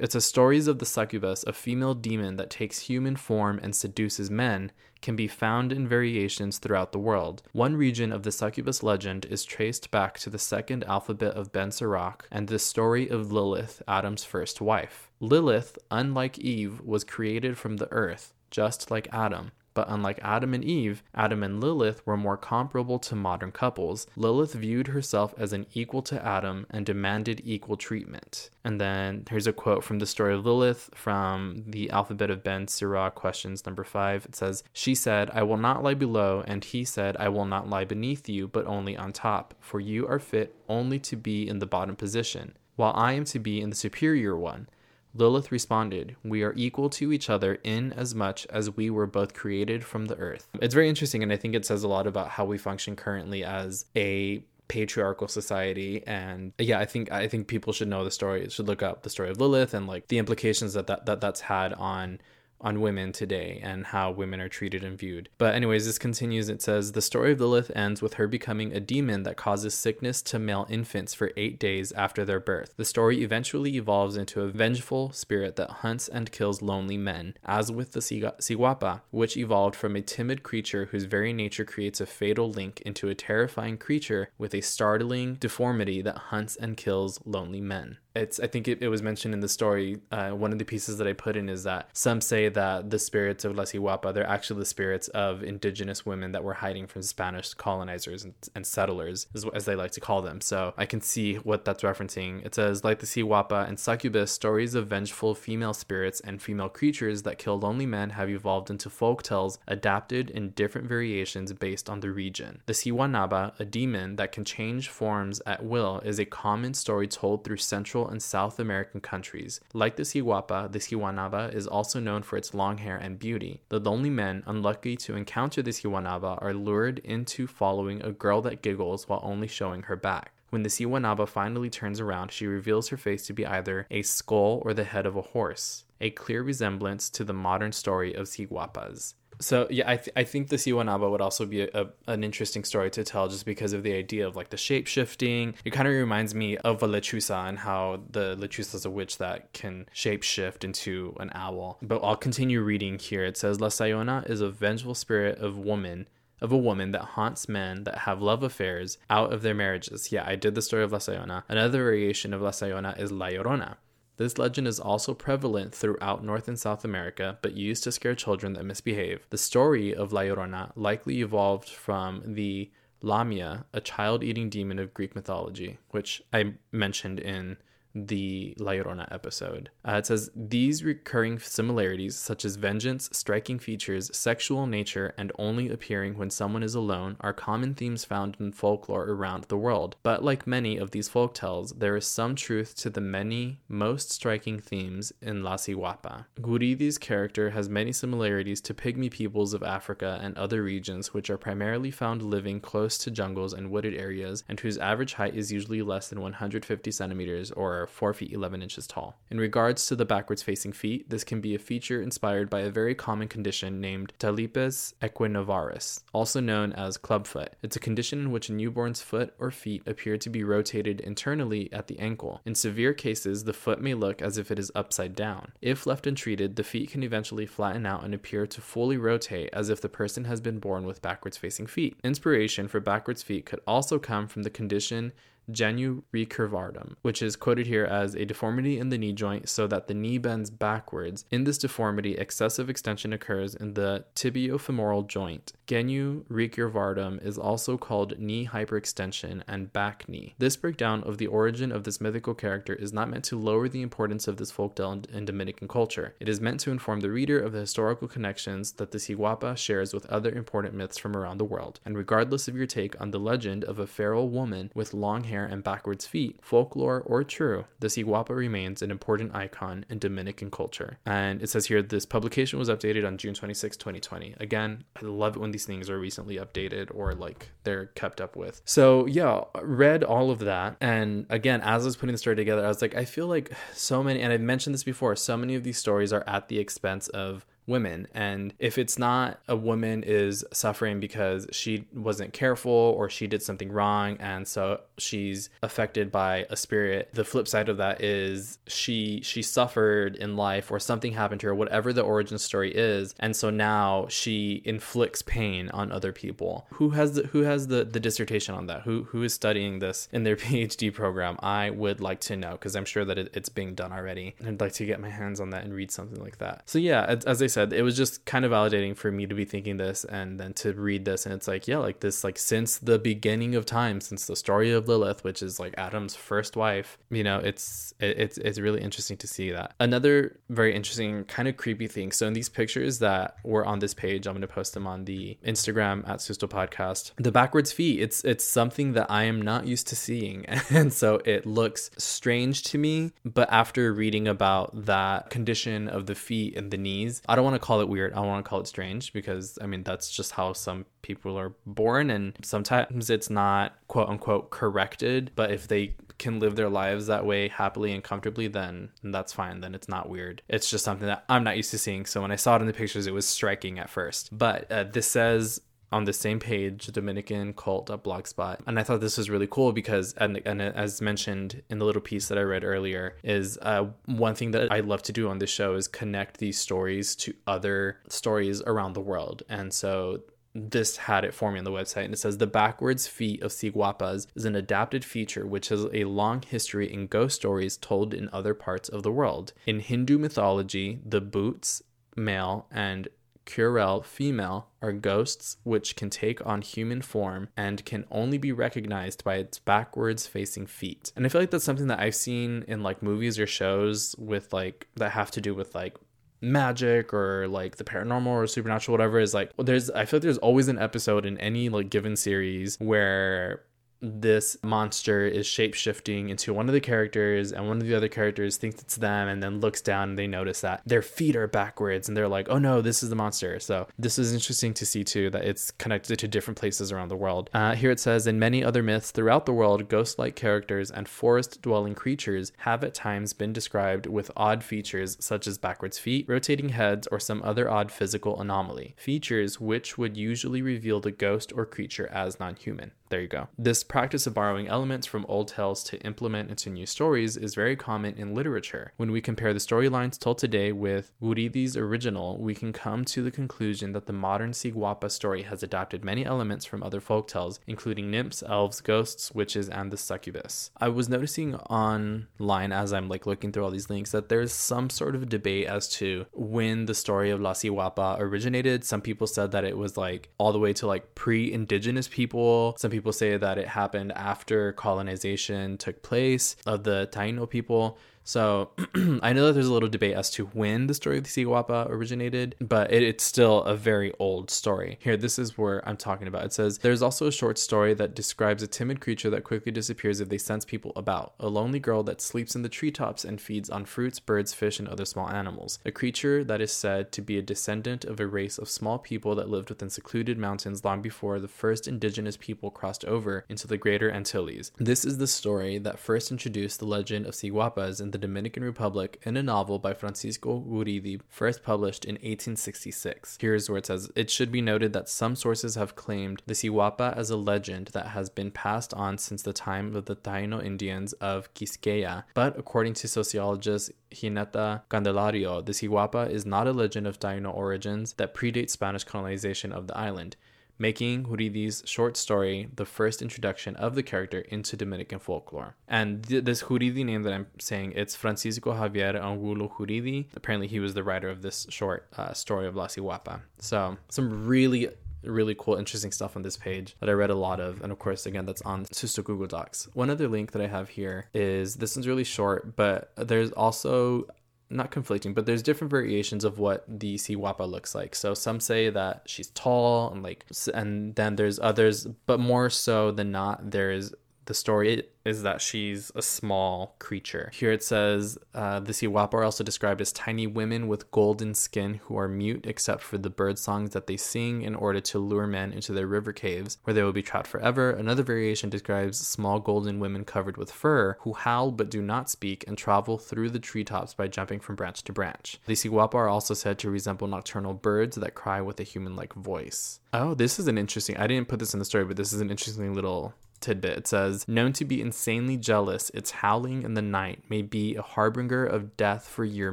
it 0.01 0.13
says 0.13 0.25
stories 0.25 0.67
of 0.67 0.79
the 0.79 0.87
succubus 0.87 1.45
a 1.45 1.53
female 1.53 1.95
demon 1.95 2.37
that 2.37 2.51
takes 2.51 2.81
human 2.81 3.17
form 3.17 3.61
and 3.63 3.75
seduces 3.75 4.31
men 4.31 4.73
can 5.05 5.15
be 5.15 5.29
found 5.29 5.71
in 5.71 5.87
variations 5.87 6.57
throughout 6.57 6.93
the 6.93 6.99
world. 6.99 7.43
One 7.53 7.77
region 7.77 8.11
of 8.11 8.23
the 8.23 8.33
succubus 8.33 8.83
legend 8.83 9.27
is 9.27 9.45
traced 9.45 9.91
back 9.91 10.19
to 10.21 10.31
the 10.31 10.39
second 10.39 10.83
alphabet 10.85 11.35
of 11.35 11.53
Ben 11.53 11.71
Sirach 11.71 12.27
and 12.33 12.49
the 12.49 12.59
story 12.59 13.11
of 13.11 13.31
Lilith, 13.31 13.83
Adam's 13.87 14.25
first 14.25 14.63
wife. 14.63 15.11
Lilith, 15.21 15.77
unlike 15.91 16.39
Eve, 16.39 16.81
was 16.81 17.05
created 17.05 17.59
from 17.59 17.77
the 17.77 17.93
earth, 17.93 18.33
just 18.51 18.91
like 18.91 19.07
Adam. 19.13 19.53
But 19.75 19.87
unlike 19.91 20.21
Adam 20.23 20.55
and 20.55 20.65
Eve, 20.65 21.03
Adam 21.15 21.43
and 21.43 21.61
Lilith 21.61 22.07
were 22.07 22.17
more 22.17 22.37
comparable 22.37 22.99
to 23.01 23.17
modern 23.17 23.51
couples. 23.53 24.07
Lilith 24.17 24.55
viewed 24.55 24.89
herself 24.89 25.35
as 25.37 25.53
an 25.53 25.67
equal 25.75 26.03
to 26.03 26.25
Adam 26.25 26.67
and 26.71 26.87
demanded 26.87 27.43
equal 27.45 27.77
treatment. 27.77 28.51
And 28.63 28.81
then 28.81 29.25
here's 29.29 29.49
a 29.49 29.53
quote 29.53 29.85
from 29.85 29.99
the 29.99 30.07
story 30.07 30.35
of 30.35 30.47
Lilith 30.47 30.91
from 30.95 31.65
the 31.67 31.91
Alphabet 31.91 32.31
of 32.31 32.45
Ben 32.45 32.69
Sirach, 32.69 33.15
questions 33.15 33.67
number 33.67 33.85
five. 33.85 34.25
It 34.27 34.37
says, 34.37 34.63
She 34.73 34.95
said, 34.95 35.31
I 35.31 35.43
will 35.43 35.57
not 35.57 35.83
lie 35.83 35.95
below, 35.95 36.45
and 36.47 36.65
he 36.65 36.85
said, 36.85 37.17
I 37.19 37.29
will 37.29 37.45
not 37.45 37.69
lie 37.69 37.85
beneath 37.85 38.29
you, 38.29 38.47
but 38.49 38.67
only 38.67 38.97
on 38.97 39.13
top, 39.13 39.55
for 39.61 39.81
you 39.81 40.07
are 40.07 40.19
fit 40.19 40.55
only 40.69 40.99
to 41.01 41.17
be 41.17 41.49
in 41.49 41.59
the 41.59 41.67
bottom 41.67 41.97
position, 41.97 42.57
while 42.77 42.93
I 42.95 43.13
am 43.13 43.25
to 43.27 43.39
be 43.39 43.61
in 43.61 43.71
the 43.71 43.77
superior 43.77 44.37
one. 44.37 44.69
Lilith 45.15 45.53
responded, 45.53 46.17
We 46.25 46.43
are 46.43 46.53
equal 46.57 46.91
to 46.91 47.13
each 47.13 47.31
other 47.31 47.59
in 47.63 47.93
as 47.93 48.15
much 48.15 48.47
as 48.51 48.71
we 48.71 48.91
were 48.91 49.07
both 49.07 49.33
created 49.33 49.85
from 49.85 50.07
the 50.07 50.17
earth. 50.17 50.49
It's 50.61 50.75
very 50.75 50.89
interesting, 50.89 51.23
and 51.23 51.33
I 51.33 51.37
think 51.37 51.55
it 51.55 51.65
says 51.65 51.85
a 51.85 51.89
lot 51.89 52.07
about 52.07 52.31
how 52.31 52.45
we 52.45 52.59
function 52.59 52.97
currently 52.97 53.45
as 53.45 53.87
a 53.97 54.45
patriarchal 54.67 55.29
society 55.29 56.03
and 56.07 56.55
yeah 56.59 56.79
i 56.79 56.87
think 56.87 57.13
i 57.13 57.29
think 57.29 57.47
people 57.47 57.71
should 57.71 57.87
know 57.87 58.03
the 58.03 58.11
story 58.11 58.49
should 58.49 58.67
look 58.67 58.83
up 58.83 59.03
the 59.03 59.11
story 59.11 59.29
of 59.29 59.39
lilith 59.39 59.75
and 59.75 59.87
like 59.87 60.09
the 60.09 60.17
implications 60.17 60.73
that, 60.73 60.87
that, 60.87 61.05
that 61.05 61.21
that's 61.21 61.43
had 61.43 61.75
on 61.75 62.19
on 62.65 62.81
women 62.81 63.13
today 63.13 63.61
and 63.63 63.87
how 63.87 64.11
women 64.11 64.41
are 64.41 64.49
treated 64.49 64.83
and 64.83 64.99
viewed. 64.99 65.29
But, 65.39 65.55
anyways, 65.55 65.87
this 65.87 65.99
continues. 65.99 66.49
It 66.49 66.63
says 66.63 66.93
The 66.93 67.03
story 67.03 67.33
of 67.33 67.41
Lilith 67.41 67.71
ends 67.77 68.03
with 68.03 68.15
her 68.15 68.27
becoming 68.27 68.73
a 68.73 68.81
demon 68.81 69.23
that 69.25 69.37
causes 69.37 69.75
sickness 69.75 70.23
to 70.23 70.39
male 70.39 70.67
infants 70.69 71.15
for 71.15 71.31
eight 71.37 71.61
days 71.61 71.93
after 71.93 72.25
their 72.25 72.41
birth. 72.41 72.75
The 72.77 72.85
story 72.85 73.23
eventually 73.23 73.77
evolves 73.77 74.17
into 74.17 74.41
a 74.41 74.49
vengeful 74.49 75.13
spirit 75.13 75.57
that 75.57 75.71
hunts 75.71 76.09
and 76.09 76.33
kills 76.33 76.63
lonely 76.63 76.97
men, 76.97 77.35
as 77.45 77.71
with 77.71 77.93
the 77.93 78.01
Ciguapa, 78.01 79.03
which 79.11 79.37
evolved 79.37 79.77
from 79.77 79.95
a 79.95 80.03
timid 80.03 80.43
creature 80.43 80.87
whose 80.87 81.05
very 81.05 81.33
nature 81.33 81.65
creates 81.65 82.01
a 82.01 82.07
fatal 82.07 82.51
link 82.51 82.81
into 82.87 83.09
a 83.09 83.15
terrifying 83.15 83.77
creature 83.77 84.31
with 84.39 84.55
a 84.55 84.63
startling 84.63 85.35
deformity 85.35 86.01
that 86.01 86.17
hunts 86.17 86.57
and 86.57 86.77
kills 86.77 87.21
lonely 87.25 87.61
men 87.61 87.99
it's 88.15 88.39
i 88.41 88.47
think 88.47 88.69
it, 88.69 88.81
it 88.81 88.89
was 88.89 89.03
mentioned 89.03 89.35
in 89.35 89.41
the 89.41 89.49
story 89.49 89.99
uh, 90.13 90.31
one 90.31 90.53
of 90.53 90.59
the 90.59 90.65
pieces 90.65 90.99
that 90.99 91.07
i 91.07 91.13
put 91.13 91.37
in 91.37 91.49
is 91.49 91.65
that 91.65 91.89
some 91.93 92.21
say 92.21 92.49
that 92.49 92.91
the 92.91 92.99
spirits 92.99 93.45
of 93.45 93.57
la 93.57 93.65
Ciguapa, 93.65 94.13
they're 94.13 94.27
actually 94.27 94.61
the 94.61 94.67
spirits 94.67 95.09
of 95.09 95.43
indigenous 95.43 96.07
women 96.07 96.33
that 96.33 96.45
were 96.45 96.55
hiding 96.55 96.87
from 96.87 97.03
spanish 97.03 97.55
colonizers 97.55 98.25
and, 98.25 98.35
and 98.55 98.67
settlers 98.67 99.27
as, 99.35 99.45
as, 99.55 99.65
they 99.65 99.75
like 99.75 99.91
to 99.93 100.01
call 100.01 100.23
them. 100.23 100.41
So 100.41 100.75
i 100.77 100.87
can 100.87 101.01
see 101.01 101.35
what 101.37 101.65
that's 101.65 101.83
referencing. 101.83 102.45
It 102.45 102.55
says 102.55 102.85
like 102.85 102.99
the 102.99 103.07
Ciguapa 103.07 103.69
and 103.69 103.79
succubus 103.79 104.33
stories 104.33 104.75
of 104.75 104.89
vengeful 104.89 105.35
female 105.35 105.75
spirits 105.75 106.21
and 106.21 106.41
female 106.41 106.69
creatures 106.69 107.23
that 107.23 107.39
kill 107.39 107.59
lonely 107.59 107.87
men 107.87 108.11
have 108.11 108.31
evolved 108.31 108.71
into 108.71 108.91
folk 108.91 109.23
tales 109.23 109.59
adapted 109.67 110.31
in 110.31 110.51
different 110.51 110.89
variations 110.89 111.53
based 111.53 111.89
on 111.89 112.01
the 112.01 112.11
region. 112.11 112.63
The 112.67 112.73
Sihuanaba 112.73 113.59
a 113.59 113.65
demon 113.65 114.17
that 114.17 114.33
can 114.33 114.45
change 114.45 114.89
forms 114.89 115.41
at 115.47 115.65
will 115.65 116.01
is 116.05 116.19
a 116.19 116.25
common 116.25 116.75
story 116.75 117.09
told 117.09 117.45
through 117.45 117.59
central 117.59 118.04
Central 118.05 118.13
and 118.13 118.23
South 118.23 118.61
American 118.61 119.01
countries. 119.01 119.61
Like 119.73 119.97
the 119.97 120.03
Ciguapa, 120.03 120.71
the 120.71 120.79
Sihuanaba 120.79 121.55
is 121.55 121.67
also 121.67 122.01
known 122.01 122.23
for 122.23 122.37
its 122.37 122.53
long 122.53 122.79
hair 122.79 122.97
and 122.97 123.19
beauty. 123.19 123.63
The 123.71 123.81
lonely 123.81 124.11
men, 124.11 124.43
unlucky 124.47 124.97
to 124.97 125.17
encounter 125.17 125.63
the 125.63 125.73
Sihuanaba, 125.73 126.39
are 126.43 126.53
lured 126.53 126.99
into 126.99 127.47
following 127.47 128.03
a 128.03 128.13
girl 128.13 128.43
that 128.43 128.63
giggles 128.63 129.09
while 129.09 129.23
only 129.23 129.49
showing 129.49 129.85
her 129.85 129.97
back. 129.97 130.33
When 130.51 130.63
the 130.63 130.69
Sihuanaba 130.69 131.27
finally 131.27 131.71
turns 131.71 131.99
around, 131.99 132.31
she 132.31 132.47
reveals 132.47 132.89
her 132.89 132.97
face 132.99 133.27
to 133.27 133.33
be 133.33 133.47
either 133.47 133.87
a 133.91 134.03
skull 134.03 134.61
or 134.65 134.75
the 134.75 134.85
head 134.85 135.07
of 135.07 135.17
a 135.17 135.29
horse, 135.33 135.85
a 136.01 136.11
clear 136.11 136.43
resemblance 136.43 137.11
to 137.11 137.25
the 137.25 137.33
modern 137.33 137.73
story 137.73 138.15
of 138.15 138.29
Ciguapas. 138.29 139.15
So 139.41 139.67
yeah, 139.71 139.91
I, 139.91 139.97
th- 139.97 140.13
I 140.17 140.25
think 140.25 140.49
the 140.49 140.57
Sihuanaba 140.57 141.11
would 141.11 141.21
also 141.21 141.47
be 141.47 141.63
a, 141.63 141.69
a, 141.75 141.87
an 142.07 142.25
interesting 142.25 142.65
story 142.65 142.91
to 142.91 143.05
tell 143.05 143.29
just 143.29 143.47
because 143.47 143.73
of 143.73 143.83
the 143.83 143.93
idea 143.93 144.27
of 144.27 144.37
like 144.37 144.51
the 144.51 144.57
shape 144.57 144.87
shifting. 144.87 145.55
It 145.65 145.71
kind 145.71 145.89
of 145.89 145.95
reminds 145.95 146.35
me 146.35 146.57
of 146.59 146.83
a 146.83 146.89
lechuza 146.89 147.49
and 147.49 147.59
how 147.59 148.01
the 148.11 148.37
lechuza 148.37 148.75
is 148.75 148.85
a 148.85 148.91
witch 148.91 149.19
that 149.19 149.53
can 149.53 149.87
shape 149.93 150.23
shift 150.23 150.65
into 150.65 151.17
an 151.21 151.31
owl. 151.35 151.79
But 151.83 152.01
I'll 152.03 152.17
continue 152.17 152.63
reading 152.63 152.99
here. 152.99 153.25
It 153.25 153.37
says 153.37 153.61
La 153.61 153.69
Sayona 153.69 154.29
is 154.29 154.41
a 154.41 154.51
vengeful 154.51 154.95
spirit 154.95 155.39
of 155.39 155.59
woman 155.59 156.09
of 156.41 156.53
a 156.53 156.59
woman 156.59 156.93
that 156.93 157.03
haunts 157.03 157.49
men 157.49 157.85
that 157.85 157.99
have 157.99 158.21
love 158.21 158.43
affairs 158.43 158.99
out 159.09 159.33
of 159.33 159.43
their 159.43 159.55
marriages. 159.55 160.13
Yeah, 160.13 160.25
I 160.27 160.37
did 160.37 160.55
the 160.55 160.63
story 160.63 160.83
of 160.83 160.93
La 160.93 160.99
Sayona. 160.99 161.43
Another 161.49 161.79
variation 161.79 162.35
of 162.35 162.43
La 162.43 162.51
Sayona 162.51 162.99
is 163.01 163.11
La 163.11 163.29
Llorona. 163.29 163.77
This 164.17 164.39
legend 164.39 164.69
is 164.69 164.79
also 164.79 165.13
prevalent 165.13 165.75
throughout 165.75 166.25
North 166.25 166.47
and 166.47 166.59
South 166.59 166.85
America, 166.85 167.39
but 167.43 167.57
used 167.57 167.83
to 167.85 167.93
scare 167.93 168.15
children 168.15 168.53
that 168.53 168.65
misbehave. 168.65 169.27
The 169.31 169.39
story 169.39 169.95
of 169.95 170.13
La 170.13 170.23
Llorona 170.23 170.73
likely 170.77 171.21
evolved 171.21 171.69
from 171.69 172.23
the 172.35 172.71
Lamia, 173.03 173.67
a 173.73 173.81
child 173.81 174.23
eating 174.23 174.49
demon 174.49 174.79
of 174.79 174.95
Greek 174.95 175.15
mythology, 175.15 175.79
which 175.91 176.23
I 176.33 176.55
mentioned 176.73 177.19
in 177.19 177.57
the 177.95 178.55
La 178.59 178.73
Llorona 178.73 179.13
episode. 179.13 179.71
Uh, 179.87 179.93
it 179.93 180.07
says 180.07 180.31
these 180.35 180.83
recurring 180.83 181.39
similarities, 181.39 182.17
such 182.17 182.45
as 182.45 182.57
vengeance, 182.57 183.09
striking 183.13 183.59
features, 183.59 184.15
sexual 184.17 184.67
nature, 184.67 185.15
and 185.17 185.31
only 185.39 185.71
appearing 185.71 186.19
when 186.19 186.31
someone 186.31 186.63
is 186.63 186.75
alone, 186.75 187.17
are 187.21 187.33
common 187.33 187.75
themes 187.75 188.05
found 188.05 188.37
in 188.41 188.53
folklore 188.53 189.05
around 189.05 189.45
the 189.45 189.57
world. 189.57 189.97
But 190.03 190.25
like 190.25 190.47
many 190.47 190.77
of 190.77 190.91
these 190.91 191.09
folk 191.09 191.35
tales, 191.35 191.73
there 191.73 191.97
is 191.97 192.07
some 192.07 192.35
truth 192.35 192.75
to 192.77 192.91
the 192.91 193.01
many 193.01 193.61
most 193.69 194.11
striking 194.11 194.59
themes 194.59 195.13
in 195.23 195.43
La 195.43 195.57
Ciguapa. 195.57 196.27
Guridi's 196.41 196.99
character 196.99 197.51
has 197.51 197.69
many 197.69 197.93
similarities 197.93 198.61
to 198.63 198.75
pygmy 198.75 199.11
peoples 199.11 199.55
of 199.55 199.63
Africa 199.63 200.19
and 200.21 200.37
other 200.37 200.63
regions, 200.63 201.15
which 201.15 201.31
are 201.31 201.39
primarily 201.39 201.91
found 201.91 202.23
living 202.23 202.61
close 202.61 202.99
to 202.99 203.11
jungles 203.11 203.53
and 203.53 203.71
wooded 203.71 203.95
areas, 203.95 204.43
and 204.49 204.59
whose 204.61 204.79
average 204.79 205.15
height 205.15 205.37
is 205.37 205.53
usually 205.53 205.83
less 205.83 206.09
than 206.09 206.21
150 206.21 206.91
centimeters 206.91 207.51
or 207.53 207.84
4 207.87 208.15
feet 208.15 208.33
11 208.33 208.63
inches 208.63 208.87
tall. 208.87 209.19
In 209.31 209.39
regards 209.39 209.87
to 209.87 209.97
the 209.97 210.05
backwards 210.05 210.43
facing 210.43 210.73
feet, 210.73 211.11
this 211.11 211.25
can 211.25 211.41
be 211.41 211.55
a 211.55 211.59
feature 211.59 212.01
inspired 212.01 212.51
by 212.51 212.61
a 212.61 212.71
very 212.71 212.95
common 212.95 213.29
condition 213.29 213.81
named 213.81 214.13
talipes 214.19 214.95
equinovarus, 215.03 216.03
also 216.13 216.41
known 216.41 216.73
as 216.73 216.97
clubfoot. 216.97 217.51
It's 217.63 217.77
a 217.77 217.81
condition 217.81 218.21
in 218.21 218.31
which 218.31 218.49
a 218.49 218.53
newborn's 218.53 219.03
foot 219.03 219.35
or 219.39 219.51
feet 219.51 219.83
appear 219.87 220.17
to 220.19 220.31
be 220.31 220.45
rotated 220.45 221.01
internally 221.01 221.73
at 221.73 221.89
the 221.89 221.99
ankle. 221.99 222.41
In 222.45 222.55
severe 222.55 222.95
cases, 222.95 223.45
the 223.45 223.53
foot 223.53 223.81
may 223.81 223.95
look 223.95 224.23
as 224.23 224.39
if 224.39 224.51
it 224.51 224.59
is 224.59 224.73
upside 224.75 225.15
down. 225.15 225.53
If 225.61 225.87
left 225.87 226.07
untreated, 226.07 226.57
the 226.57 226.65
feet 226.65 226.91
can 226.91 227.03
eventually 227.03 227.47
flatten 227.47 227.87
out 227.87 228.05
and 228.05 228.15
appear 228.15 228.47
to 228.47 228.61
fully 228.61 228.97
rotate 228.97 229.51
as 229.53 229.69
if 229.69 229.81
the 229.81 229.89
person 229.89 230.25
has 230.25 230.41
been 230.41 230.59
born 230.59 230.87
with 230.87 231.03
backwards 231.03 231.37
facing 231.37 231.67
feet. 231.67 231.97
Inspiration 232.03 232.69
for 232.69 232.81
backwards 232.81 233.23
feet 233.23 233.47
could 233.47 233.61
also 233.67 233.99
come 233.99 234.29
from 234.29 234.43
the 234.43 234.51
condition 234.51 235.13
genu 235.51 236.03
recurvatum, 236.13 236.95
which 237.03 237.23
is 237.23 237.37
quoted 237.37 237.67
here 237.67 237.85
as 237.85 238.15
a 238.15 238.25
deformity 238.25 238.79
in 238.79 238.89
the 238.89 238.99
knee 238.99 239.13
joint 239.13 239.49
so 239.49 239.67
that 239.67 239.89
the 239.89 239.95
knee 239.95 240.19
bends 240.19 240.51
backwards. 240.51 241.25
In 241.31 241.45
this 241.45 241.59
deformity, 241.59 242.15
excessive 242.17 242.71
extension 242.71 243.13
occurs 243.13 243.55
in 243.55 243.75
the 243.75 244.05
tibiofemoral 244.15 245.07
joint. 245.07 245.53
Genu 245.67 246.25
recurvatum 246.31 247.25
is 247.25 247.39
also 247.39 247.77
called 247.77 248.19
knee 248.19 248.49
hyperextension 248.51 249.43
and 249.49 249.73
back 249.73 250.09
knee. 250.09 250.35
This 250.39 250.57
breakdown 250.57 251.03
of 251.05 251.19
the 251.19 251.27
origin 251.27 251.73
of 251.73 251.85
this 251.85 252.01
mythical 252.01 252.35
character 252.35 252.75
is 252.75 252.93
not 252.93 253.09
meant 253.09 253.25
to 253.25 253.39
lower 253.39 253.69
the 253.69 253.83
importance 253.83 254.29
of 254.29 254.37
this 254.37 254.53
folktale 254.53 255.09
in 255.11 255.25
Dominican 255.25 255.69
culture. 255.69 256.15
It 256.21 256.29
is 256.29 256.41
meant 256.41 256.61
to 256.61 256.71
inform 256.71 257.01
the 257.01 257.11
reader 257.11 257.41
of 257.41 257.53
the 257.53 257.61
historical 257.61 258.09
connections 258.09 258.73
that 258.73 258.91
the 258.91 258.99
Ciguapa 258.99 259.57
shares 259.57 259.93
with 259.93 260.07
other 260.07 260.31
important 260.31 260.75
myths 260.75 260.99
from 260.99 261.17
around 261.17 261.39
the 261.39 261.45
world. 261.45 261.81
And 261.85 261.97
regardless 261.97 262.49
of 262.49 262.57
your 262.57 262.67
take 262.67 263.01
on 263.01 263.11
the 263.11 263.19
legend 263.19 263.65
of 263.65 263.79
a 263.79 263.87
feral 263.87 264.29
woman 264.29 264.71
with 264.75 264.95
long 264.95 265.25
hair 265.25 265.34
hair 265.35 265.45
and 265.45 265.65
backwards 265.65 266.07
feet, 266.07 266.39
folklore 266.43 267.03
or 267.05 267.25
true, 267.25 267.65
the 267.81 267.89
Ciguapa 267.89 268.31
remains 268.31 268.83
an 268.83 268.91
important 268.91 269.35
icon 269.35 269.85
in 269.91 269.99
Dominican 269.99 270.51
culture. 270.51 270.99
And 271.05 271.43
it 271.43 271.49
says 271.49 271.67
here 271.67 271.83
this 271.83 272.07
publication 272.07 272.59
was 272.59 272.69
updated 272.69 273.07
on 273.07 273.19
June 273.19 273.35
26, 273.35 273.77
2020. 273.77 274.37
Again, 274.39 274.85
I 274.97 275.05
love 275.05 275.37
it 275.37 275.41
when 275.41 275.51
these 275.51 275.67
things 275.67 275.91
are 275.91 275.99
recently 275.99 276.37
updated 276.37 276.95
or 276.95 277.15
like 277.15 277.51
they're 277.65 277.87
kept 277.87 278.21
up 278.21 278.37
with. 278.37 278.63
So 278.65 279.07
yeah, 279.07 279.45
read 279.61 280.05
all 280.05 280.31
of 280.31 280.39
that. 280.41 280.77
And 280.81 281.27
again, 281.31 281.61
as 281.63 281.83
I 281.83 281.87
was 281.87 281.97
putting 281.97 282.15
the 282.15 282.19
story 282.19 282.37
together, 282.37 282.65
I 282.65 282.69
was 282.69 282.81
like, 282.81 282.95
I 282.95 283.05
feel 283.05 283.27
like 283.27 283.53
so 283.73 284.03
many, 284.03 284.21
and 284.21 284.33
I've 284.33 284.41
mentioned 284.41 284.75
this 284.75 284.85
before, 284.85 285.17
so 285.17 285.37
many 285.37 285.55
of 285.55 285.65
these 285.65 285.79
stories 285.79 286.13
are 286.13 286.25
at 286.27 286.49
the 286.49 286.59
expense 286.59 287.09
of 287.09 287.45
women. 287.67 288.07
And 288.15 288.55
if 288.59 288.79
it's 288.79 288.99
not 288.99 289.41
a 289.49 289.57
woman 289.57 290.03
is 290.07 290.45
suffering 290.53 291.01
because 291.01 291.47
she 291.53 291.87
wasn't 291.95 292.33
careful 292.33 292.73
or 292.73 293.09
she 293.09 293.27
did 293.27 293.43
something 293.43 293.73
wrong 293.73 294.17
and 294.19 294.47
so 294.47 294.81
she's 294.99 295.51
affected 295.63 296.13
by 296.13 296.47
a 296.51 296.57
spirit 296.57 297.09
the 297.15 297.25
flip 297.25 297.49
side 297.49 297.69
of 297.69 297.79
that 297.79 298.03
is 298.03 298.59
she 298.67 299.21
she 299.23 299.43
suffered 299.43 300.17
in 300.17 300.37
life 300.37 300.71
or 300.71 300.79
something 300.79 301.13
happened 301.13 301.41
to 301.41 301.47
her 301.47 301.55
whatever 301.55 301.93
the 301.93 302.03
origin 302.03 302.39
story 302.39 302.73
is. 302.75 303.15
And 303.19 303.35
so 303.35 303.51
now 303.51 304.07
she 304.09 304.63
inflicts 304.65 305.23
pain 305.23 305.71
on 305.71 305.91
other 305.91 306.13
people. 306.13 306.67
Who 306.75 306.91
has 306.91 307.15
the 307.15 307.23
who 307.29 307.43
has 307.43 307.69
the 307.69 307.85
the 307.85 308.01
dissertation 308.01 308.55
on 308.55 308.67
that? 308.67 308.83
Who 308.83 309.05
who 309.05 309.23
is 309.23 309.33
studying 309.35 309.79
this 309.79 310.09
in 310.13 310.25
their 310.25 310.37
phd 310.45 310.93
program? 310.93 311.37
I 311.41 311.71
would 311.71 312.01
like 312.01 312.21
to 312.23 312.37
know 312.37 312.53
because 312.53 312.77
i'm 312.77 312.85
sure 312.85 313.05
that 313.05 313.19
it, 313.19 313.31
it's 313.35 313.49
being 313.49 313.75
done 313.75 313.93
already. 313.93 314.35
And 314.39 314.49
i'd 314.49 314.61
like 314.61 314.73
to 314.75 314.87
get 314.87 315.01
my 315.01 315.11
hands 315.11 315.41
on 315.41 315.51
that 315.51 315.65
and 315.65 315.73
read 315.73 315.91
something 315.91 316.21
like 316.23 316.39
that. 316.39 316.63
So 316.67 316.79
yeah 316.79 317.05
as, 317.05 317.25
as 317.25 317.43
i 317.43 317.47
said, 317.55 317.73
it 317.73 317.83
was 317.83 317.97
just 317.97 318.25
kind 318.25 318.45
of 318.45 318.53
validating 318.53 318.97
for 318.97 319.11
me 319.11 319.27
to 319.27 319.35
be 319.35 319.45
thinking 319.45 319.77
this 319.77 320.05
and 320.05 320.39
then 320.39 320.53
to 320.55 320.73
read 320.73 321.05
this. 321.05 321.25
And 321.25 321.35
it's 321.35 321.49
like, 321.49 321.67
yeah, 321.67 321.79
like 321.79 322.01
this, 322.01 322.25
like 322.25 322.39
since 322.39 322.79
the 322.79 322.99
beginning 322.99 323.55
of 323.55 323.65
time, 323.65 324.01
since 324.01 324.27
the 324.27 324.37
story 324.37 324.73
of 324.73 324.89
Lilith, 324.89 325.25
which 325.25 325.43
is 325.43 325.59
like 325.59 325.75
Adam's 325.79 326.15
first 326.15 326.57
wife, 326.57 326.99
you 327.11 327.25
know, 327.25 327.39
it's, 327.39 327.95
it, 328.01 328.19
it's, 328.19 328.39
it's 328.39 328.59
really 328.59 328.81
interesting 328.81 329.17
to 329.19 329.27
see 329.27 329.51
that. 329.53 329.75
Another 329.81 330.39
very 330.51 330.75
interesting, 330.75 331.25
kind 331.25 331.49
of 331.49 331.57
creepy 331.57 331.87
thing. 331.87 332.13
So 332.13 332.27
in 332.27 332.33
these 332.33 332.49
pictures 332.49 332.99
that 332.99 333.37
were 333.45 333.65
on 333.65 333.79
this 333.79 333.95
page, 333.95 334.27
I'm 334.27 334.35
going 334.35 334.43
to 334.43 334.49
post 334.49 334.75
them 334.75 334.87
on 334.87 335.05
the 335.05 335.39
Instagram 335.47 336.07
at 336.09 336.19
Susto 336.19 336.49
Podcast. 336.49 337.13
The 337.17 337.33
backwards 337.33 337.73
feet, 337.73 338.01
it's, 338.01 338.25
it's 338.25 338.45
something 338.45 338.93
that 338.93 339.11
I 339.11 339.25
am 339.25 339.41
not 339.41 339.67
used 339.67 339.87
to 339.89 339.97
seeing. 339.97 340.45
And 340.75 340.93
so 340.93 341.21
it 341.25 341.47
looks 341.47 341.91
strange 341.99 342.65
to 342.65 342.79
me. 342.79 343.13
But 343.25 343.53
after 343.53 343.93
reading 343.93 344.27
about 344.27 344.87
that 344.87 345.31
condition 345.31 345.89
of 345.89 346.07
the 346.07 346.15
feet 346.15 346.57
and 346.57 346.71
the 346.71 346.77
knees, 346.77 347.23
I 347.29 347.37
don't 347.37 347.44
don't 347.45 347.53
want 347.53 347.63
to 347.63 347.67
call 347.67 347.81
it 347.81 347.89
weird. 347.89 348.15
I 348.15 348.21
want 348.21 348.45
to 348.45 348.49
call 348.49 348.61
it 348.61 348.67
strange 348.67 349.13
because 349.13 349.59
I 349.61 349.67
mean 349.67 349.83
that's 349.83 350.11
just 350.11 350.33
how 350.33 350.55
some 350.55 350.87
people 351.03 351.39
are 351.39 351.53
born 351.67 352.11
and 352.11 352.37
sometimes 352.43 353.11
it's 353.11 353.29
not 353.29 353.75
quote 353.89 354.09
unquote 354.09 354.51
corrected, 354.51 355.33
but 355.37 355.51
if 355.51 355.69
they 355.69 355.95
can 356.17 356.41
live 356.41 356.57
their 356.57 356.69
lives 356.69 357.07
that 357.09 357.27
way 357.27 357.49
happily 357.49 357.93
and 357.93 358.03
comfortably, 358.03 358.49
then 358.49 358.91
that's 359.03 359.33
fine. 359.33 359.61
Then 359.61 359.75
it's 359.75 359.89
not 359.89 360.09
weird. 360.09 360.43
It's 360.49 360.71
just 360.71 360.85
something 360.85 361.07
that 361.07 361.25
I'm 361.29 361.45
not 361.45 361.57
used 361.57 361.71
to 361.73 361.79
seeing. 361.79 362.07
So 362.07 362.23
when 362.23 362.31
I 362.33 362.37
saw 362.37 362.57
it 362.57 362.61
in 362.63 362.67
the 362.67 362.73
pictures, 362.73 363.07
it 363.07 363.15
was 363.15 363.27
striking 363.27 363.79
at 363.79 363.91
first. 363.91 364.37
But 364.37 364.71
uh, 364.73 364.85
this 364.85 365.11
says 365.11 365.61
on 365.95 366.05
the 366.05 366.13
same 366.13 366.41
page, 366.41 366.87
Dominican 366.89 367.53
Cult 367.53 367.87
Blogspot. 368.03 368.59
And 368.67 368.81
I 368.81 368.83
thought 368.83 369.01
this 369.01 369.17
was 369.17 369.31
really 369.31 369.47
cool 369.47 369.73
because, 369.73 370.13
and, 370.15 370.43
and 370.45 370.61
as 370.61 371.01
mentioned 371.01 371.63
in 371.71 371.79
the 371.79 371.85
little 371.85 372.03
piece 372.03 372.27
that 372.27 372.37
I 372.37 372.41
read 372.41 372.65
earlier, 372.65 373.17
is 373.23 373.57
uh, 373.63 373.87
one 374.07 374.35
thing 374.35 374.51
that 374.51 374.73
I 374.73 374.81
love 374.81 375.05
to 375.05 375.13
do 375.13 375.29
on 375.29 375.39
this 375.39 375.51
show 375.51 375.77
is 375.77 375.87
connect 375.87 376.39
these 376.39 376.59
stories 376.59 377.15
to 377.17 377.35
other 377.47 377.99
stories 378.09 378.61
around 378.63 378.95
the 378.95 379.01
world. 379.01 379.45
And 379.49 379.73
so 379.73 380.25
this 380.53 380.97
had 380.97 381.25
it 381.25 381.33
for 381.33 381.53
me 381.53 381.59
on 381.59 381.65
the 381.65 381.71
website 381.71 382.05
and 382.05 382.15
it 382.15 382.17
says 382.17 382.39
the 382.39 382.47
backwards 382.47 383.09
feet 383.09 383.43
of 383.43 383.51
Ciguapas 383.51 384.29
is 384.37 384.45
an 384.45 384.55
adapted 384.55 385.05
feature 385.05 385.45
which 385.45 385.69
has 385.69 385.87
a 385.93 386.05
long 386.05 386.43
history 386.43 386.93
in 386.93 387.09
ghost 387.09 387.35
stories 387.35 387.77
told 387.77 388.15
in 388.15 388.31
other 388.33 388.55
parts 388.55 388.89
of 388.89 389.03
the 389.03 389.11
world. 389.13 389.53
In 389.67 389.81
Hindu 389.81 390.17
mythology, 390.19 391.01
the 391.05 391.21
bhoots, 391.21 391.83
male, 392.17 392.67
and 392.71 393.09
Churel 393.47 394.03
female 394.03 394.69
are 394.83 394.93
ghosts 394.93 395.57
which 395.63 395.97
can 395.97 396.11
take 396.11 396.45
on 396.47 396.63
human 396.63 397.03
form 397.03 397.49
and 397.57 397.85
can 397.85 398.05
only 398.11 398.39
be 398.39 398.53
recognized 398.53 399.25
by 399.25 399.37
its 399.37 399.59
backwards 399.59 400.27
facing 400.27 400.67
feet. 400.67 401.13
And 401.17 401.25
I 401.25 401.29
feel 401.29 401.41
like 401.41 401.51
that's 401.51 401.65
something 401.65 401.89
that 401.89 402.01
I've 402.01 402.15
seen 402.15 402.65
in 402.67 402.83
like 402.83 403.03
movies 403.03 403.39
or 403.39 403.47
shows 403.47 404.15
with 404.19 404.53
like 404.53 404.89
that 404.97 405.11
have 405.11 405.31
to 405.33 405.41
do 405.41 405.55
with 405.55 405.75
like 405.75 405.97
magic 406.41 407.15
or 407.15 407.49
like 407.49 407.77
the 407.77 407.85
paranormal 407.85 408.27
or 408.27 408.47
supernatural 408.47 408.93
whatever 408.93 409.19
is 409.19 409.33
like 409.33 409.51
there's 409.57 409.89
I 409.91 410.05
feel 410.05 410.19
like 410.19 410.25
there's 410.25 410.39
always 410.39 410.69
an 410.69 410.79
episode 410.79 411.25
in 411.25 411.39
any 411.39 411.71
like 411.71 411.89
given 411.89 412.17
series 412.17 412.77
where 412.79 413.63
this 414.05 414.57
monster 414.63 415.27
is 415.27 415.47
shape 415.47 415.75
shifting 415.75 416.29
into 416.29 416.53
one 416.53 416.69
of 416.69 416.75
the 416.75 416.81
characters, 416.81 417.53
and 417.53 417.67
one 417.67 417.79
of 417.79 417.87
the 417.87 417.95
other 417.95 418.09
characters 418.09 418.57
thinks 418.57 418.81
it's 418.83 418.97
them 418.97 419.29
and 419.29 419.43
then 419.43 419.61
looks 419.61 419.81
down 419.81 420.11
and 420.11 420.19
they 420.19 420.27
notice 420.27 420.61
that 420.61 420.83
their 420.85 421.03
feet 421.03 421.37
are 421.37 421.47
backwards 421.47 422.09
and 422.09 422.17
they're 422.17 422.29
like, 422.29 422.49
oh 422.49 422.59
no, 422.59 422.81
this 422.81 423.03
is 423.03 423.11
the 423.11 423.17
monster. 423.17 423.59
So 423.61 423.89
this 423.99 424.19
is 424.19 424.33
interesting 424.33 424.75
to 424.75 424.87
see 424.87 425.05
too 425.05 425.31
that 425.31 425.45
it's 425.45 425.71
connected 425.71 426.19
to 426.19 426.29
different 426.29 426.59
places 426.59 426.93
around 426.93 427.09
the 427.09 427.17
world. 427.17 427.51
Uh, 427.55 427.75
here 427.75 427.91
it 427.91 428.01
says, 428.01 428.27
in 428.27 428.39
many 428.39 428.63
other 428.63 428.83
myths 428.83 429.11
throughout 429.11 429.47
the 429.47 429.53
world, 429.53 429.89
ghost 429.89 430.19
like 430.19 430.37
characters 430.37 430.91
and 430.91 431.09
forest 431.09 431.63
dwelling 431.63 431.95
creatures 431.95 432.53
have 432.59 432.85
at 432.85 432.95
times 432.95 433.33
been 433.33 433.53
described 433.53 434.07
with 434.07 434.31
odd 434.37 434.63
features 434.63 435.17
such 435.21 435.47
as 435.47 435.59
backwards 435.59 435.99
feet, 435.99 436.29
rotating 436.29 436.71
heads, 436.71 437.07
or 437.09 437.19
some 437.19 437.43
other 437.43 437.71
odd 437.71 437.91
physical 437.91 438.41
anomaly. 438.41 438.95
Features 438.99 439.61
which 439.61 439.97
would 439.97 440.17
usually 440.17 440.63
reveal 440.63 441.01
the 441.01 441.11
ghost 441.11 441.53
or 441.55 441.65
creature 441.65 442.09
as 442.09 442.39
non 442.39 442.57
human. 442.57 442.93
There 443.15 443.23
you 443.23 443.29
go. 443.29 443.47
This 443.57 443.85
practice 443.85 444.27
of 444.27 444.35
borrowing 444.35 444.67
elements 444.67 445.07
from 445.07 445.25
old 445.29 445.47
tales 445.47 445.85
to 445.85 446.01
implement 446.01 446.51
into 446.51 446.69
new 446.69 446.85
stories 446.85 447.37
is 447.37 447.55
very 447.55 447.77
common 447.77 448.17
in 448.17 448.35
literature. 448.35 448.93
When 448.97 449.13
we 449.13 449.21
compare 449.21 449.53
the 449.53 449.61
storylines 449.61 450.19
told 450.19 450.39
today 450.39 450.73
with 450.73 451.13
Guridi's 451.23 451.77
original, 451.77 452.39
we 452.39 452.57
can 452.57 452.73
come 452.73 453.05
to 453.05 453.23
the 453.23 453.31
conclusion 453.31 453.93
that 453.93 454.07
the 454.07 454.13
modern 454.13 454.51
Ciguapa 454.51 455.13
story 455.13 455.43
has 455.43 455.63
adapted 455.63 456.05
many 456.05 456.25
elements 456.25 456.65
from 456.65 456.83
other 456.83 457.01
folktales, 457.01 457.61
including 457.69 458.11
nymphs, 458.11 458.43
elves, 458.49 458.81
ghosts, 458.81 459.31
witches, 459.33 459.69
and 459.69 459.93
the 459.93 459.97
succubus. 459.97 460.73
I 460.79 460.89
was 460.89 461.09
noticing 461.09 461.55
online 461.55 462.73
as 462.73 462.93
I'm 462.93 463.09
like 463.09 463.27
looking 463.27 463.53
through 463.53 463.63
all 463.63 463.71
these 463.71 463.91
links 463.91 464.11
that 464.11 464.29
there's 464.29 464.53
some 464.53 464.91
sort 464.91 465.15
of 465.15 465.29
debate 465.29 465.69
as 465.69 465.89
to 466.01 466.27
when 466.33 466.87
the 466.87 466.95
story 466.95 467.31
of 467.31 467.41
La 467.41 467.53
Ciguapa 467.53 468.19
originated. 468.19 468.83
Some 468.83 469.03
people 469.03 469.29
said 469.29 469.53
that 469.53 469.63
it 469.63 469.79
was 469.79 469.97
like 469.97 470.31
all 470.37 470.53
the 470.53 470.59
way 470.59 470.73
to 470.73 470.89
like 470.89 471.15
pre-indigenous 471.15 472.09
people. 472.09 472.75
Some 472.77 472.91
people 472.91 473.04
say 473.13 473.37
that 473.37 473.59
it 473.59 473.69
happened 473.69 474.13
after 474.13 474.73
colonization 474.73 475.77
took 475.79 476.03
place 476.03 476.57
of 476.67 476.85
the 476.85 477.09
Taino 477.13 477.49
people. 477.49 477.99
So 478.25 478.71
I 479.23 479.33
know 479.35 479.47
that 479.47 479.53
there's 479.53 479.69
a 479.69 479.73
little 479.73 479.89
debate 479.89 480.15
as 480.15 480.31
to 480.33 480.47
when 480.47 480.87
the 480.87 480.95
story 480.95 481.19
of 481.19 481.25
the 481.25 481.31
Ciguapa 481.31 481.89
originated, 481.91 482.57
but 482.59 482.93
it, 482.93 483.03
it's 483.03 483.23
still 483.23 483.63
a 483.65 483.77
very 483.77 484.13
old 484.19 484.51
story. 484.51 484.99
Here, 485.01 485.17
this 485.17 485.39
is 485.39 485.57
where 485.59 485.87
I'm 485.87 485.99
talking 485.99 486.27
about. 486.27 486.45
It 486.45 486.53
says 486.53 486.79
there's 486.79 487.03
also 487.03 487.27
a 487.27 487.33
short 487.33 487.59
story 487.59 487.93
that 487.95 488.15
describes 488.15 488.63
a 488.63 488.67
timid 488.67 489.01
creature 489.01 489.31
that 489.31 489.45
quickly 489.45 489.71
disappears 489.71 490.21
if 490.21 490.31
they 490.31 490.39
sense 490.39 490.65
people 490.65 490.93
about. 490.97 491.35
A 491.39 491.49
lonely 491.49 491.79
girl 491.79 492.03
that 492.05 492.23
sleeps 492.23 492.57
in 492.57 492.63
the 492.63 492.69
treetops 492.69 493.25
and 493.25 493.41
feeds 493.41 493.69
on 493.69 493.85
fruits, 493.85 494.19
birds, 494.19 494.55
fish, 494.55 494.79
and 494.79 494.89
other 494.89 495.05
small 495.05 495.29
animals. 495.29 495.79
A 495.85 495.93
creature 495.93 496.43
that 496.45 496.63
is 496.63 496.73
said 496.73 497.13
to 497.13 497.23
be 497.23 497.37
a 497.39 497.43
descendant 497.43 498.05
of 498.05 498.19
a 498.19 498.27
race 498.27 498.57
of 498.57 498.71
small 498.71 498.99
people 498.99 499.35
that 499.35 499.51
lived 499.51 499.69
within 499.69 499.91
secluded 499.91 500.39
mountains 500.39 500.85
long 500.85 501.03
before 501.03 501.39
the 501.39 501.49
first 501.49 501.87
indigenous 501.87 502.39
people 502.39 502.71
crossed 502.71 503.05
over 503.05 503.45
into 503.51 503.67
the 503.67 503.77
greater 503.77 504.11
Antilles. 504.11 504.73
This 504.79 505.05
is 505.05 505.19
the 505.19 505.27
story 505.27 505.77
that 505.79 505.99
first 505.99 506.31
introduced 506.31 506.79
the 506.79 506.87
legend 506.87 507.27
of 507.27 507.35
Ciguapas 507.35 508.01
in 508.01 508.14
the 508.15 508.19
Dominican 508.19 508.63
Republic 508.63 509.21
in 509.25 509.37
a 509.37 509.43
novel 509.43 509.81
by 509.81 509.93
Francisco 509.93 510.61
Guridi, 510.61 511.21
first 511.29 511.65
published 511.65 512.05
in 512.05 512.15
1866. 512.15 513.39
Here's 513.41 513.69
where 513.69 513.79
it 513.79 513.87
says 513.87 514.09
It 514.15 514.31
should 514.31 514.53
be 514.53 514.61
noted 514.61 514.93
that 514.93 515.09
some 515.09 515.35
sources 515.35 515.75
have 515.75 515.97
claimed 515.97 516.41
the 516.47 516.55
Ciguapa 516.55 517.17
as 517.17 517.31
a 517.31 517.37
legend 517.37 517.89
that 517.89 518.07
has 518.11 518.31
been 518.31 518.53
passed 518.53 518.95
on 518.95 519.19
since 519.19 519.43
the 519.43 519.53
time 519.53 519.97
of 519.97 520.05
the 520.05 520.15
Taino 520.15 520.65
Indians 520.65 521.13
of 521.15 521.53
Quisqueya, 521.55 522.23
but 522.35 522.57
according 522.57 522.95
to 522.95 523.09
sociologist 523.09 523.91
Ginetta 524.13 524.83
Candelario, 524.89 525.67
the 525.67 525.73
Ciguapa 525.73 526.31
is 526.31 526.47
not 526.47 526.69
a 526.69 526.73
legend 526.73 527.09
of 527.09 527.19
Taino 527.19 527.53
origins 527.53 528.13
that 528.13 528.33
predates 528.33 528.71
Spanish 528.71 529.03
colonization 529.03 529.73
of 529.73 529.89
the 529.89 529.99
island 529.99 530.37
making 530.79 531.25
Guridi's 531.25 531.83
short 531.87 532.17
story 532.17 532.69
the 532.75 532.85
first 532.85 533.23
introduction 533.23 533.77
of 533.77 533.95
the 533.95 534.03
character 534.03 534.41
into 534.41 534.77
Dominican 534.77 535.19
folklore. 535.19 535.77
And 535.89 536.27
th- 536.27 536.45
this 536.45 536.63
Guridi 536.63 537.05
name 537.05 537.23
that 537.23 537.33
I'm 537.33 537.47
saying, 537.59 537.93
it's 537.95 538.17
Francisco 538.17 538.73
Javier 538.75 539.21
Angulo 539.21 539.69
Guridi. 539.69 540.27
Apparently, 540.35 540.67
he 540.67 540.81
was 540.81 540.95
the 540.95 541.03
writer 541.03 541.29
of 541.29 541.43
this 541.43 541.67
short 541.71 542.09
uh, 542.17 542.33
story 542.33 542.67
of 542.67 542.75
La 542.75 542.87
Ciguapa. 542.87 543.41
So, 543.59 543.97
some 544.09 544.47
really 544.47 544.89
really 545.27 545.55
cool, 545.59 545.77
interesting 545.77 546.13
stuff 546.13 546.37
on 546.37 546.43
this 546.43 546.57
page 546.57 546.97
that 547.01 547.09
I 547.09 547.13
read 547.13 547.31
a 547.31 547.35
lot 547.35 547.61
of. 547.61 547.83
And 547.83 547.91
of 547.91 547.99
course, 547.99 548.27
again, 548.27 548.47
that's 548.47 548.63
on 548.63 548.85
Susto 548.87 549.25
Google 549.25 549.47
Docs. 549.47 549.89
One 549.95 550.11
other 550.11 550.29
link 550.29 550.53
that 550.53 550.63
I 550.63 550.67
have 550.67 550.91
here 550.91 551.29
is 551.33 551.77
this 551.77 551.97
one's 551.97 552.09
really 552.09 552.25
short, 552.25 552.77
but 552.77 553.13
there's 553.17 553.51
also 553.53 554.27
not 554.71 554.91
conflicting, 554.91 555.35
but 555.35 555.47
there's 555.47 555.63
different 555.63 555.91
variations 555.91 556.45
of 556.45 556.59
what 556.59 556.85
the 556.89 557.17
Ciguapa 557.17 557.69
looks 557.69 557.95
like. 557.95 558.15
So 558.15 558.35
some 558.35 558.61
say 558.61 558.91
that 558.91 559.23
she's 559.27 559.49
tall 559.49 560.11
and 560.11 560.23
like, 560.23 560.47
and 560.73 561.15
then 561.15 561.37
there's 561.37 561.59
others, 561.61 562.07
but 562.27 562.41
more 562.41 562.71
so 562.71 563.11
than 563.11 563.31
not, 563.31 563.71
there's 563.71 564.13
the 564.47 564.55
story 564.55 565.05
is 565.25 565.43
that 565.43 565.61
she's 565.61 566.13
a 566.15 566.23
small 566.23 566.97
creature. 566.99 567.51
Here 567.55 567.73
it 567.73 567.83
says 567.83 568.37
uh, 568.55 568.81
the 568.81 568.93
Ciguapa 568.93 569.35
are 569.35 569.45
also 569.45 569.65
described 569.65 570.01
as 570.01 570.13
tiny 570.13 570.47
women 570.47 570.87
with 570.87 571.11
golden 571.11 571.55
skin 571.55 572.01
who 572.05 572.17
are 572.19 572.29
mute 572.29 572.67
except 572.67 573.03
for 573.03 573.17
the 573.17 573.31
bird 573.31 573.59
songs 573.59 573.91
that 573.91 574.07
they 574.07 574.17
sing 574.17 574.63
in 574.63 574.75
order 574.75 575.01
to 575.01 575.19
lure 575.19 575.47
men 575.47 575.73
into 575.73 575.93
their 575.93 576.07
river 576.07 576.33
caves 576.33 576.79
where 576.85 576.93
they 576.93 577.03
will 577.03 577.13
be 577.13 577.23
trapped 577.23 577.47
forever. 577.47 577.91
Another 577.91 578.23
variation 578.23 578.69
describes 578.69 579.19
small 579.19 579.61
golden 579.61 579.99
women 579.99 580.25
covered 580.25 580.57
with 580.57 580.71
fur 580.71 581.17
who 581.21 581.33
howl 581.33 581.71
but 581.71 581.91
do 581.91 582.03
not 582.03 582.29
speak 582.29 582.65
and 582.69 582.77
travel 582.77 583.17
through 583.17 583.51
the 583.51 583.59
treetops 583.59 584.13
by 584.13 584.29
jumping 584.29 584.61
from 584.61 584.77
branch 584.77 585.03
to 585.05 585.13
branch. 585.13 585.59
The 585.67 585.75
Ciguapa 585.75 586.15
are 586.15 586.29
also 586.29 586.55
said 586.55 586.79
to 586.81 586.91
resemble 586.91 587.29
nocturnal 587.29 587.75
birds 587.75 588.17
that 588.17 588.35
cry 588.35 588.61
with 588.61 588.79
a 588.81 588.85
human 588.85 589.17
like 589.17 589.33
voice. 589.33 590.01
Oh, 590.13 590.35
this 590.35 590.59
is 590.59 590.69
an 590.69 590.79
interesting, 590.79 591.17
I 591.17 591.27
didn't 591.27 591.49
put 591.49 591.59
this 591.59 591.73
in 591.73 591.79
the 591.79 591.85
story, 591.85 592.05
but 592.05 592.17
this 592.17 592.33
is 592.33 592.41
an 592.41 592.51
interesting 592.51 592.95
little 592.95 593.35
tidbit. 593.61 593.99
It 593.99 594.07
says, 594.07 594.47
known 594.49 594.73
to 594.75 594.85
be 594.85 595.01
insanely 595.01 595.57
jealous, 595.57 596.11
its 596.11 596.31
howling 596.31 596.83
in 596.83 596.95
the 596.95 597.03
night 597.03 597.43
may 597.49 597.63
be 597.63 597.95
a 597.95 598.03
harbinger 598.03 598.65
of 598.65 598.97
death 598.97 599.27
for 599.29 599.45
your 599.45 599.73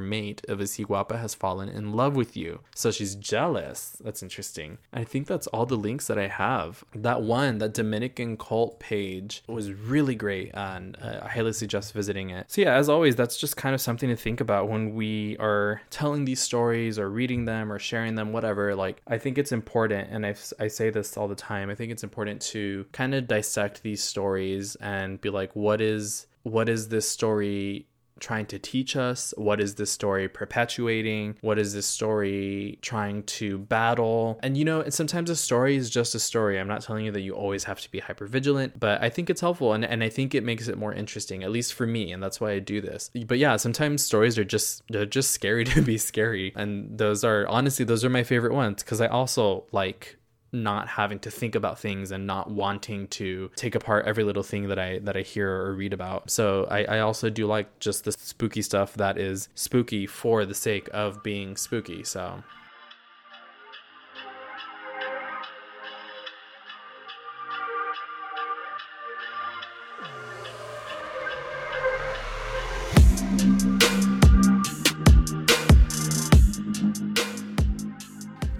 mate 0.00 0.42
if 0.48 0.60
a 0.60 0.64
Ciguapa 0.64 1.20
has 1.20 1.34
fallen 1.34 1.68
in 1.68 1.92
love 1.92 2.16
with 2.16 2.36
you. 2.36 2.60
So 2.74 2.90
she's 2.90 3.14
jealous. 3.14 3.96
That's 4.02 4.22
interesting. 4.22 4.78
I 4.92 5.04
think 5.04 5.26
that's 5.26 5.46
all 5.48 5.66
the 5.66 5.76
links 5.76 6.06
that 6.06 6.18
I 6.18 6.28
have. 6.28 6.84
That 6.94 7.22
one, 7.22 7.58
that 7.58 7.74
Dominican 7.74 8.36
cult 8.36 8.80
page 8.80 9.42
was 9.46 9.72
really 9.72 10.14
great 10.14 10.50
and 10.54 10.96
uh, 11.00 11.20
I 11.22 11.28
highly 11.28 11.52
suggest 11.52 11.92
visiting 11.92 12.30
it. 12.30 12.50
So 12.50 12.62
yeah, 12.62 12.74
as 12.74 12.88
always, 12.88 13.16
that's 13.16 13.36
just 13.36 13.56
kind 13.56 13.74
of 13.74 13.80
something 13.80 14.08
to 14.08 14.16
think 14.16 14.40
about 14.40 14.68
when 14.68 14.94
we 14.94 15.36
are 15.38 15.82
telling 15.90 16.24
these 16.24 16.40
stories 16.40 16.98
or 16.98 17.10
reading 17.10 17.44
them 17.44 17.72
or 17.72 17.78
sharing 17.78 18.14
them, 18.14 18.32
whatever. 18.32 18.74
Like, 18.74 19.02
I 19.06 19.18
think 19.18 19.38
it's 19.38 19.52
important, 19.52 20.08
and 20.10 20.24
I, 20.24 20.34
I 20.58 20.68
say 20.68 20.90
this 20.90 21.16
all 21.16 21.28
the 21.28 21.34
time, 21.34 21.70
I 21.70 21.74
think 21.74 21.92
it's 21.92 22.04
important 22.04 22.40
to 22.42 22.86
kind 22.92 23.14
of 23.14 23.26
dissect 23.26 23.81
these 23.82 24.02
stories 24.02 24.76
and 24.76 25.20
be 25.20 25.30
like 25.30 25.54
what 25.54 25.80
is 25.80 26.26
what 26.42 26.68
is 26.68 26.88
this 26.88 27.08
story 27.08 27.86
trying 28.22 28.46
to 28.46 28.58
teach 28.58 28.96
us? 28.96 29.34
What 29.36 29.60
is 29.60 29.74
this 29.74 29.90
story 29.90 30.28
perpetuating? 30.28 31.36
What 31.40 31.58
is 31.58 31.74
this 31.74 31.86
story 31.86 32.78
trying 32.80 33.24
to 33.24 33.58
battle? 33.58 34.38
And 34.42 34.56
you 34.56 34.64
know, 34.64 34.80
and 34.80 34.94
sometimes 34.94 35.28
a 35.28 35.36
story 35.36 35.76
is 35.76 35.90
just 35.90 36.14
a 36.14 36.18
story. 36.18 36.58
I'm 36.58 36.68
not 36.68 36.82
telling 36.82 37.04
you 37.04 37.12
that 37.12 37.20
you 37.20 37.34
always 37.34 37.64
have 37.64 37.80
to 37.80 37.90
be 37.90 37.98
hyper 37.98 38.26
vigilant, 38.26 38.78
but 38.78 39.02
I 39.02 39.10
think 39.10 39.28
it's 39.28 39.40
helpful 39.40 39.72
and, 39.74 39.84
and 39.84 40.02
I 40.02 40.08
think 40.08 40.34
it 40.34 40.44
makes 40.44 40.68
it 40.68 40.78
more 40.78 40.94
interesting, 40.94 41.42
at 41.42 41.50
least 41.50 41.74
for 41.74 41.86
me, 41.86 42.12
and 42.12 42.22
that's 42.22 42.40
why 42.40 42.52
I 42.52 42.60
do 42.60 42.80
this. 42.80 43.10
But 43.26 43.38
yeah, 43.38 43.56
sometimes 43.56 44.04
stories 44.04 44.38
are 44.38 44.44
just 44.44 44.82
they're 44.88 45.04
just 45.04 45.32
scary 45.32 45.64
to 45.72 45.82
be 45.82 45.98
scary. 45.98 46.52
And 46.54 46.96
those 46.96 47.24
are 47.24 47.46
honestly 47.48 47.84
those 47.84 48.04
are 48.04 48.10
my 48.10 48.22
favorite 48.22 48.54
ones 48.54 48.82
because 48.82 49.00
I 49.00 49.08
also 49.08 49.64
like 49.72 50.16
not 50.52 50.86
having 50.86 51.18
to 51.20 51.30
think 51.30 51.54
about 51.54 51.78
things 51.78 52.10
and 52.10 52.26
not 52.26 52.50
wanting 52.50 53.08
to 53.08 53.50
take 53.56 53.74
apart 53.74 54.04
every 54.06 54.22
little 54.22 54.42
thing 54.42 54.68
that 54.68 54.78
I 54.78 54.98
that 55.00 55.16
I 55.16 55.22
hear 55.22 55.50
or 55.50 55.74
read 55.74 55.92
about. 55.92 56.30
So 56.30 56.66
I, 56.70 56.84
I 56.84 56.98
also 57.00 57.30
do 57.30 57.46
like 57.46 57.78
just 57.78 58.04
the 58.04 58.12
spooky 58.12 58.62
stuff 58.62 58.94
that 58.94 59.18
is 59.18 59.48
spooky 59.54 60.06
for 60.06 60.44
the 60.44 60.54
sake 60.54 60.88
of 60.92 61.22
being 61.22 61.56
spooky. 61.56 62.04
So 62.04 62.42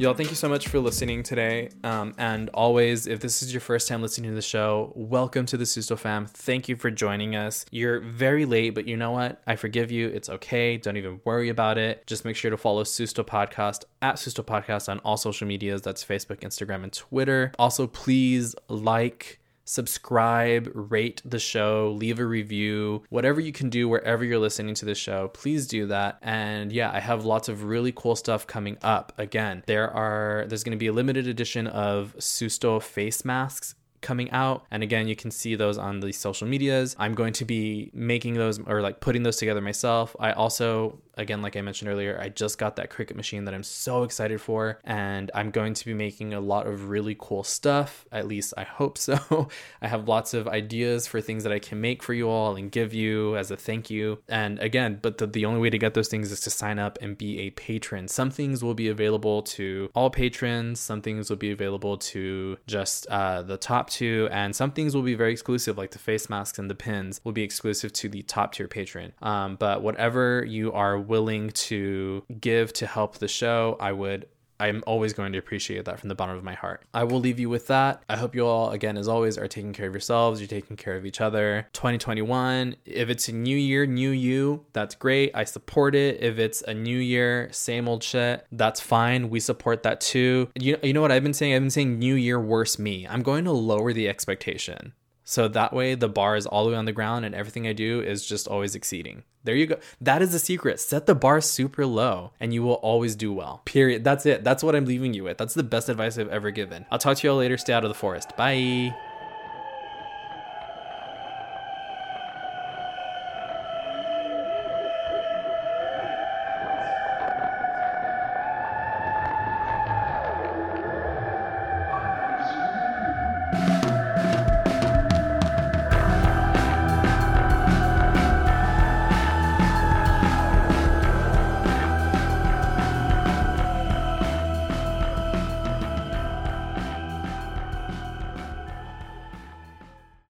Y'all, 0.03 0.15
thank 0.15 0.31
you 0.31 0.35
so 0.35 0.49
much 0.49 0.67
for 0.67 0.81
listening 0.81 1.23
today. 1.23 1.69
Um, 1.85 2.13
and 2.19 2.51
always, 2.55 3.07
if 3.07 3.21
this 3.21 3.41
is 3.41 3.55
your 3.55 3.61
first 3.61 3.87
time 3.87 4.03
listening 4.03 4.31
to 4.31 4.35
the 4.35 4.43
show, 4.43 4.93
welcome 4.97 5.47
to 5.47 5.57
the 5.57 5.63
Susto 5.63 5.97
fam. 5.97 6.27
Thank 6.27 6.69
you 6.69 6.75
for 6.75 6.91
joining 6.91 7.37
us. 7.37 7.65
You're 7.71 8.01
very 8.01 8.45
late, 8.45 8.71
but 8.71 8.89
you 8.89 8.97
know 8.97 9.13
what? 9.13 9.41
I 9.47 9.55
forgive 9.55 9.93
you. 9.93 10.09
It's 10.09 10.29
okay. 10.29 10.77
Don't 10.77 10.97
even 10.97 11.21
worry 11.25 11.51
about 11.51 11.79
it. 11.79 12.05
Just 12.09 12.25
make 12.25 12.35
sure 12.35 12.51
to 12.51 12.57
follow 12.57 12.83
Susto 12.83 13.25
Podcast 13.25 13.85
at 14.03 14.17
Susto 14.17 14.45
Podcast 14.45 14.89
on 14.89 14.99
all 15.05 15.17
social 15.17 15.47
medias. 15.47 15.83
That's 15.83 16.05
Facebook, 16.05 16.41
Instagram, 16.41 16.83
and 16.83 16.93
Twitter. 16.93 17.53
Also, 17.57 17.87
please 17.87 18.57
like, 18.69 19.39
subscribe, 19.65 20.71
rate 20.75 21.23
the 21.25 21.39
show, 21.39 21.95
leave 21.97 22.19
a 22.19 22.27
review, 22.27 23.03
whatever 23.11 23.41
you 23.41 23.53
can 23.53 23.71
do 23.71 23.89
wherever 23.89 24.25
you're 24.25 24.39
listening 24.39 24.75
to 24.75 24.85
the 24.85 24.95
show, 24.95 25.29
please 25.29 25.67
do 25.67 25.87
that. 25.87 26.19
And 26.23 26.73
yeah, 26.73 26.91
I 26.93 27.01
have 27.01 27.25
lots 27.25 27.49
of 27.49 27.65
really 27.65 27.93
cool 27.93 28.17
stuff 28.17 28.47
coming 28.47 28.79
up. 28.83 29.13
Again, 29.19 29.63
there 29.67 29.91
are 29.91 30.45
there's 30.49 30.65
going 30.65 30.77
to 30.77 30.81
be 30.81 30.89
a 30.89 30.93
limited 30.93 31.27
edition 31.27 31.67
of 31.67 32.15
Susto 32.19 32.83
face 32.83 33.25
masks 33.25 33.75
coming 34.03 34.31
out. 34.33 34.67
And 34.71 34.83
again, 34.83 35.09
you 35.09 35.17
can 35.17 35.31
see 35.31 35.55
those 35.55 35.79
on 35.79 36.01
the 36.01 36.13
social 36.13 36.47
medias. 36.47 36.95
I'm 36.99 37.15
going 37.15 37.33
to 37.35 37.45
be 37.45 37.91
making 37.95 38.35
those 38.35 38.59
or 38.67 38.83
like 38.83 39.01
putting 39.01 39.23
those 39.23 39.37
together 39.37 39.61
myself. 39.61 40.15
I 40.21 40.33
also 40.33 40.99
again, 41.17 41.43
like 41.43 41.57
I 41.57 41.61
mentioned 41.61 41.91
earlier, 41.91 42.19
I 42.21 42.29
just 42.29 42.59
got 42.59 42.77
that 42.77 42.91
Cricut 42.91 43.17
machine 43.17 43.45
that 43.45 43.55
I'm 43.55 43.63
so 43.63 44.03
excited 44.03 44.41
for, 44.41 44.81
and 44.85 45.31
I'm 45.35 45.51
going 45.51 45.75
to 45.75 45.85
be 45.85 45.95
making 45.95 46.35
a 46.35 46.41
lot 46.41 46.67
of 46.67 46.89
really 46.89 47.17
cool 47.19 47.45
stuff. 47.45 48.07
At 48.11 48.27
least 48.27 48.55
I 48.57 48.65
hope 48.65 48.99
so. 48.99 49.49
I 49.83 49.89
have 49.89 50.09
lots 50.09 50.35
of 50.35 50.49
ideas 50.49 51.07
for 51.07 51.21
things 51.21 51.45
that 51.45 51.53
I 51.53 51.59
can 51.59 51.81
make 51.81 52.03
for 52.03 52.15
you 52.15 52.29
all 52.29 52.57
and 52.57 52.71
give 52.71 52.95
you 52.95 53.37
as 53.37 53.51
a 53.51 53.57
thank 53.57 53.91
you. 53.91 54.19
And 54.29 54.59
again, 54.59 54.99
but 55.03 55.19
the, 55.19 55.27
the 55.27 55.45
only 55.45 55.61
way 55.61 55.71
to 55.71 55.79
get 55.79 55.95
those 55.95 56.09
things 56.09 56.33
is 56.33 56.41
to 56.41 56.51
sign 56.51 56.79
up 56.79 56.99
and 57.01 57.17
be 57.17 57.41
a 57.41 57.51
patron. 57.51 58.09
Some 58.09 58.31
things 58.31 58.63
will 58.63 58.75
be 58.75 58.89
available 58.89 59.43
to 59.43 59.91
all 59.95 60.11
patrons, 60.11 60.81
some 60.81 61.03
things 61.03 61.31
will 61.31 61.37
be 61.37 61.51
available 61.51 61.99
to 61.99 62.57
just 62.67 63.07
uh, 63.07 63.43
the 63.43 63.57
top 63.57 63.91
two, 63.91 64.29
and 64.31 64.55
some 64.55 64.73
things 64.73 64.95
will 64.95 65.03
be 65.03 65.15
very 65.15 65.33
exclusive, 65.33 65.77
like 65.79 65.91
the 65.91 65.99
face 65.99 66.29
masks 66.31 66.59
and 66.59 66.71
the 66.71 66.75
pins 66.75 67.21
will 67.25 67.33
be 67.33 67.43
exclusive 67.43 67.93
to 67.93 68.09
the 68.09 68.23
top 68.23 68.53
tier 68.55 68.69
patron. 68.69 69.13
Um, 69.21 69.57
but 69.57 69.83
whatever 69.83 70.45
you 70.45 70.73
are 70.73 71.02
willing 71.03 71.51
to 71.51 72.25
give 72.41 72.73
to 72.75 72.87
help 72.87 73.19
the 73.19 73.29
show, 73.29 73.77
I 73.79 73.93
would 73.93 74.27
I'm 74.63 74.85
always 74.87 75.13
going 75.13 75.33
to 75.33 75.39
appreciate 75.39 75.87
that 75.87 75.99
from 75.99 76.09
the 76.09 76.15
bottom 76.15 76.37
of 76.37 76.45
my 76.45 76.55
heart. 76.55 76.85
I 76.95 77.03
will 77.03 77.19
leave 77.19 77.41
you 77.41 77.49
with 77.49 77.67
that. 77.67 78.05
I 78.09 78.17
hope 78.17 78.33
you 78.33 78.47
all, 78.47 78.71
again, 78.71 78.97
as 78.97 79.09
always, 79.09 79.37
are 79.37 79.49
taking 79.49 79.73
care 79.73 79.89
of 79.89 79.93
yourselves. 79.93 80.41
You're 80.41 80.47
taking 80.47 80.77
care 80.77 80.95
of 80.95 81.05
each 81.05 81.21
other. 81.21 81.67
2021, 81.73 82.77
if 82.85 83.09
it's 83.09 83.29
a 83.29 83.33
new 83.33 83.57
year, 83.57 83.87
new 83.87 84.11
you, 84.11 84.65
that's 84.73 84.95
great. 84.95 85.33
I 85.35 85.43
support 85.43 85.97
it. 85.97 86.23
If 86.23 86.39
it's 86.39 86.63
a 86.63 86.75
new 86.75 86.97
year, 86.97 87.49
same 87.51 87.89
old 87.89 88.05
shit, 88.05 88.47
that's 88.53 88.81
fine. 88.81 89.31
We 89.31 89.41
support 89.41 89.83
that 89.83 90.01
too. 90.01 90.49
You, 90.55 90.79
you 90.81 90.93
know 90.93 91.03
what 91.03 91.11
I've 91.11 91.25
been 91.25 91.35
saying? 91.35 91.55
I've 91.55 91.63
been 91.63 91.71
saying 91.71 91.99
new 91.99 92.15
year, 92.15 92.39
worse 92.39 92.79
me. 92.79 93.05
I'm 93.09 93.23
going 93.23 93.45
to 93.47 93.53
lower 93.53 93.93
the 93.93 94.09
expectation. 94.09 94.93
So 95.25 95.49
that 95.49 95.73
way 95.73 95.95
the 95.95 96.09
bar 96.09 96.37
is 96.37 96.47
all 96.47 96.65
the 96.65 96.71
way 96.71 96.77
on 96.77 96.85
the 96.85 96.93
ground 96.93 97.25
and 97.25 97.35
everything 97.35 97.67
I 97.67 97.73
do 97.73 98.01
is 98.01 98.27
just 98.27 98.49
always 98.49 98.75
exceeding. 98.75 99.23
There 99.45 99.55
you 99.55 99.67
go. 99.67 99.79
That 100.01 100.23
is 100.23 100.33
the 100.33 100.39
secret. 100.39 100.81
Set 100.81 101.07
the 101.07 101.15
bar 101.15 101.41
super 101.41 101.87
low 101.87 102.33
and 102.41 102.55
you 102.55 102.63
will 102.63 102.75
always 102.75 103.17
do 103.17 103.33
well. 103.33 103.63
Period. 103.65 104.05
That's 104.05 104.27
it. 104.27 104.45
That's 104.45 104.63
what 104.63 104.77
I'm 104.77 104.85
leaving 104.85 105.15
you 105.15 105.25
with. 105.25 105.39
That's 105.39 105.55
the 105.55 105.63
best 105.63 105.89
advice 105.89 106.19
I've 106.19 106.29
ever 106.29 106.51
given. 106.51 106.87
I'll 106.91 106.99
talk 106.99 107.19
to 107.19 107.27
you 107.27 107.33
all 107.33 107.39
later. 107.39 107.57
Stay 107.57 107.73
out 107.73 107.85
of 107.85 107.91
the 107.91 107.95
forest. 107.95 108.37
Bye. 108.37 108.95